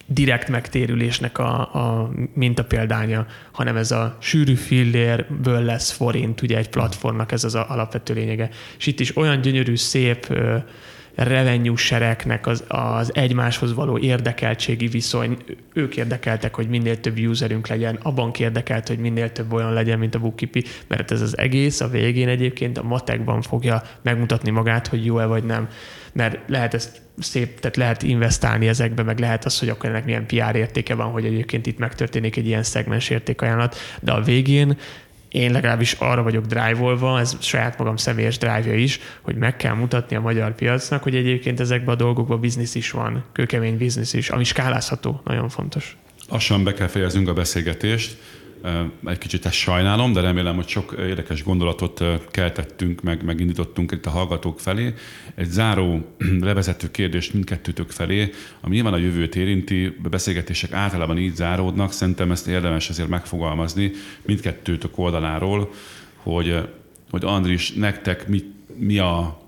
[0.05, 7.31] direkt megtérülésnek a, a mintapéldánya, hanem ez a sűrű fillérből lesz forint, ugye egy platformnak
[7.31, 8.49] ez az a alapvető lényege.
[8.77, 10.27] És itt is olyan gyönyörű, szép
[11.15, 15.37] revenue sereknek az, az egymáshoz való érdekeltségi viszony,
[15.73, 19.99] ők érdekeltek, hogy minél több userünk legyen, a bank érdekelt, hogy minél több olyan legyen,
[19.99, 24.87] mint a bookkeepy, mert ez az egész a végén egyébként a matekban fogja megmutatni magát,
[24.87, 25.69] hogy jó-e vagy nem.
[26.13, 30.25] Mert lehet ezt szép, tehát lehet investálni ezekbe, meg lehet az, hogy akkor ennek milyen
[30.25, 34.77] PR értéke van, hogy egyébként itt megtörténik egy ilyen szegmens értékajánlat, de a végén
[35.35, 40.15] én legalábbis arra vagyok drive ez saját magam személyes drive is, hogy meg kell mutatni
[40.15, 44.43] a magyar piacnak, hogy egyébként ezekben a dolgokban biznisz is van, kőkemény biznisz is, ami
[44.43, 45.97] skálázható, nagyon fontos.
[46.29, 48.17] Lassan be kell fejeznünk a beszélgetést.
[49.05, 54.09] Egy kicsit ezt sajnálom, de remélem, hogy sok érdekes gondolatot keltettünk, meg megindítottunk itt a
[54.09, 54.93] hallgatók felé.
[55.35, 58.29] Egy záró levezető kérdés mindkettőtök felé,
[58.61, 63.91] ami nyilván a jövőt érinti, beszélgetések általában így záródnak, szerintem ezt érdemes azért megfogalmazni
[64.21, 65.71] mindkettőtök oldaláról,
[66.15, 66.59] hogy,
[67.09, 68.43] hogy Andris, nektek mi,
[68.75, 69.43] mi a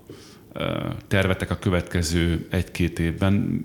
[1.08, 3.64] tervetek a következő egy-két évben.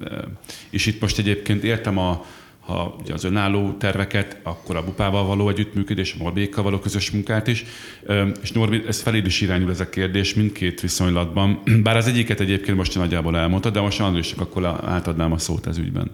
[0.69, 2.25] És itt most egyébként értem a,
[2.65, 7.47] ha ugye az önálló terveket, akkor a Bupával való együttműködés, a Morbékkal való közös munkát
[7.47, 7.65] is.
[8.41, 11.61] És Norbi, ez feléd is irányul ez a kérdés mindkét viszonylatban.
[11.83, 15.77] Bár az egyiket egyébként most nagyjából elmondta, de most Andrésnak akkor átadnám a szót ez
[15.77, 16.11] ügyben.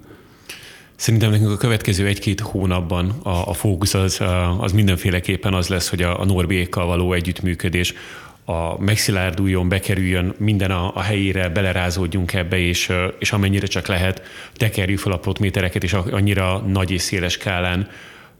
[0.96, 4.22] Szerintem nekünk a következő egy-két hónapban a, a fókusz az,
[4.60, 7.94] az mindenféleképpen az lesz, hogy a, a Norbiékkal való együttműködés
[8.50, 14.22] a megszilárduljon, bekerüljön minden a, a helyére, belerázódjunk ebbe, és, és amennyire csak lehet,
[14.54, 17.90] tekerjük fel a plotmétereket, és annyira nagy és széles skálán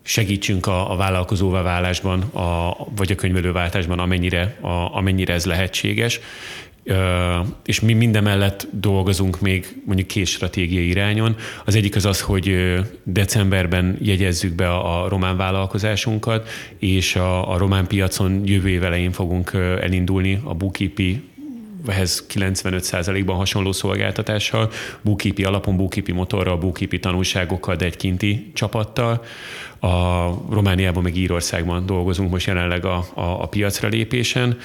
[0.02, 6.20] segítsünk a, a vállalkozóvá válásban, a, vagy a könyvelőváltásban, amennyire, a, amennyire ez lehetséges
[7.66, 11.36] és mi minden mellett dolgozunk még mondjuk két stratégiai irányon.
[11.66, 17.88] Az egyik az az, hogy decemberben jegyezzük be a, román vállalkozásunkat, és a, a román
[17.88, 21.24] piacon jövő év elején fogunk elindulni a Bukipi
[21.88, 24.72] ehhez 95%-ban hasonló szolgáltatással,
[25.02, 29.24] Bukipi alapon, Bukipi motorral, Bukipi tanulságokkal, de egy kinti csapattal.
[29.80, 34.58] A Romániában meg Írországban dolgozunk most jelenleg a, a, a piacra lépésen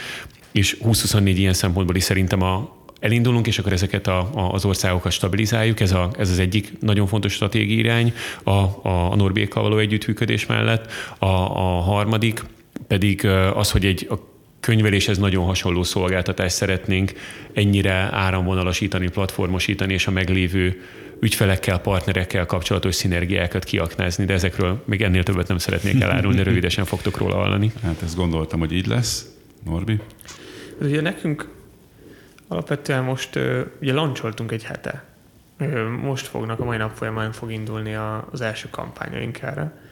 [0.55, 5.13] és 2024 ilyen szempontból is szerintem a, elindulunk, és akkor ezeket a, a, az országokat
[5.13, 5.81] stabilizáljuk.
[5.81, 10.47] Ez, a, ez az egyik nagyon fontos stratégiai irány a, a, a Norbékkal való együttműködés
[10.47, 10.93] mellett.
[11.19, 12.45] A, a harmadik
[12.87, 14.15] pedig az, hogy egy a
[14.61, 17.13] könyveléshez nagyon hasonló szolgáltatást szeretnénk
[17.53, 20.83] ennyire áramvonalasítani, platformosítani, és a meglévő
[21.21, 26.85] ügyfelekkel, partnerekkel kapcsolatos szinergiákat kiaknázni, de ezekről még ennél többet nem szeretnék elárulni, de rövidesen
[26.85, 27.73] fogtok róla hallani.
[27.83, 29.27] Hát ezt gondoltam, hogy így lesz.
[29.65, 29.99] Norbi?
[30.81, 31.49] Ugye nekünk
[32.49, 33.39] alapvetően most
[33.81, 35.05] ugye lancsoltunk egy hete.
[36.01, 37.95] Most fognak, a mai nap folyamán fog indulni
[38.31, 39.83] az első kampányaink erre.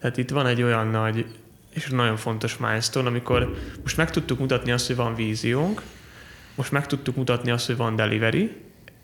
[0.00, 1.26] Tehát itt van egy olyan nagy
[1.70, 5.82] és nagyon fontos milestone, amikor most meg tudtuk mutatni azt, hogy van víziónk,
[6.54, 8.56] most meg tudtuk mutatni azt, hogy van delivery.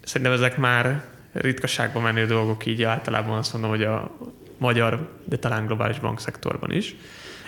[0.02, 4.16] Szerintem ezek már ritkaságban menő dolgok, így általában azt mondom, hogy a
[4.58, 6.94] magyar, de talán globális bankszektorban is.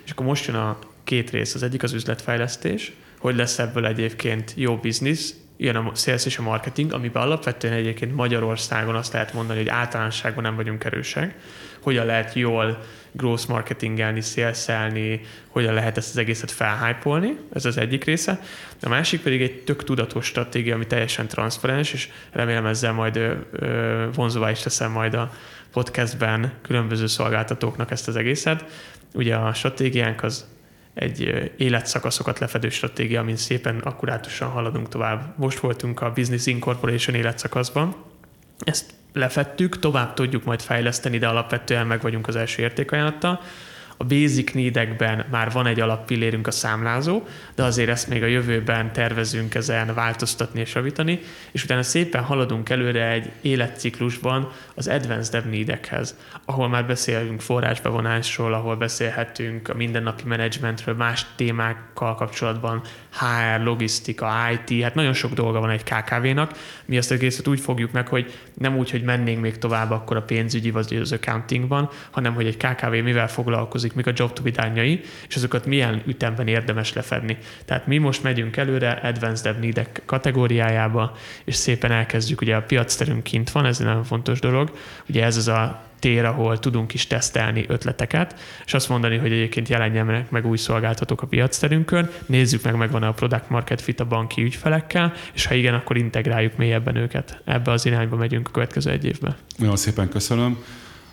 [0.04, 1.54] És akkor most jön a két rész.
[1.54, 2.92] Az egyik az üzletfejlesztés,
[3.22, 8.14] hogy lesz ebből egyébként jó biznisz, jön a sales és a marketing, amiben alapvetően egyébként
[8.14, 11.34] Magyarországon azt lehet mondani, hogy általánosságban nem vagyunk erősek.
[11.80, 18.04] Hogyan lehet jól gross marketingelni, szélszelni, hogyan lehet ezt az egészet felhypolni, ez az egyik
[18.04, 18.40] része.
[18.82, 23.36] A másik pedig egy tök tudatos stratégia, ami teljesen transzparens, és remélem ezzel majd
[24.14, 25.32] vonzóvá is teszem majd a
[25.72, 28.64] podcastben különböző szolgáltatóknak ezt az egészet.
[29.14, 30.50] Ugye a stratégiánk az
[30.94, 35.38] egy életszakaszokat lefedő stratégia, amin szépen akkurátusan haladunk tovább.
[35.38, 37.96] Most voltunk a Business Incorporation életszakaszban.
[38.58, 43.40] Ezt lefettük, tovább tudjuk majd fejleszteni, de alapvetően meg vagyunk az első értékajánlattal.
[44.02, 47.22] A basic needekben már van egy alappillérünk a számlázó,
[47.54, 51.20] de azért ezt még a jövőben tervezünk ezen változtatni és javítani,
[51.52, 58.54] és utána szépen haladunk előre egy életciklusban az advanced dev needekhez, ahol már beszélünk forrásbevonásról,
[58.54, 65.60] ahol beszélhetünk a mindennapi menedzsmentről, más témákkal kapcsolatban, HR, logisztika, IT, hát nagyon sok dolga
[65.60, 66.52] van egy KKV-nak.
[66.84, 70.22] Mi azt egészet úgy fogjuk meg, hogy nem úgy, hogy mennénk még tovább akkor a
[70.22, 74.42] pénzügyi vagy az accountingban, hanem hogy egy KKV mivel foglalkozik, mik a job to
[75.28, 77.38] és azokat milyen ütemben érdemes lefedni.
[77.64, 82.94] Tehát mi most megyünk előre Advanced Dev Needek kategóriájába, és szépen elkezdjük, ugye a piac
[82.94, 84.72] terünk kint van, ez egy nagyon fontos dolog.
[85.08, 89.68] Ugye ez az a tér, ahol tudunk is tesztelni ötleteket, és azt mondani, hogy egyébként
[89.68, 94.42] jelenjenek meg új szolgáltatók a piacterünkön, nézzük meg, megvan a product market fit a banki
[94.42, 97.42] ügyfelekkel, és ha igen, akkor integráljuk mélyebben őket.
[97.44, 99.36] Ebbe az irányba megyünk a következő egy évben.
[99.56, 100.64] Nagyon szépen köszönöm.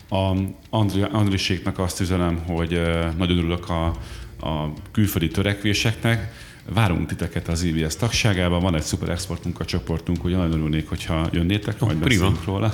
[0.09, 0.35] A
[0.69, 2.81] Andri, Andriséknak azt üzenem, hogy
[3.17, 3.85] nagyon örülök a,
[4.39, 6.31] a külföldi törekvéseknek,
[6.73, 11.79] Várunk titeket az IBS tagságában, van egy szuper export munkacsoportunk, ugye nagyon örülnék, hogyha jönnétek,
[11.79, 12.73] majd beszélünk róla.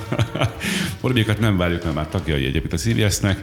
[1.00, 3.42] Orbiékat nem várjuk, mert már tagjai egyébként az IBS-nek,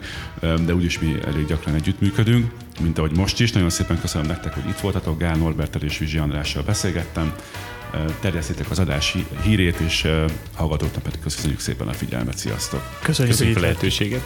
[0.66, 3.52] de úgyis mi elég gyakran együttműködünk, mint ahogy most is.
[3.52, 5.20] Nagyon szépen köszönöm nektek, hogy itt voltatok.
[5.20, 7.36] Gál Norbertel és Vizsi Andrással beszélgettem.
[8.20, 10.08] Terjesztétek az adás hírét, és
[10.56, 12.38] hallgatóknak pedig köszönjük szépen a figyelmet.
[12.38, 12.82] Sziasztok!
[13.02, 14.24] Köszönjük, Köszönjük a lehetőséget!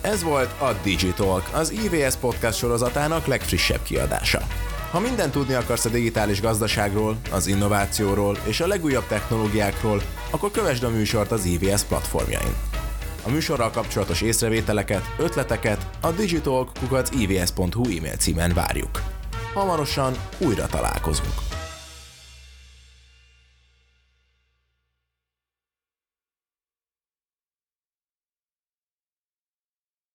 [0.00, 4.46] Ez volt a Digitalk, az IVS podcast sorozatának legfrissebb kiadása.
[4.90, 10.82] Ha mindent tudni akarsz a digitális gazdaságról, az innovációról és a legújabb technológiákról, akkor kövesd
[10.82, 12.54] a műsort az IVS platformjain.
[13.26, 19.17] A műsorral kapcsolatos észrevételeket, ötleteket a digitalk.ivs.hu e-mail címen várjuk.
[19.58, 21.47] Hamarosan újra találkozunk.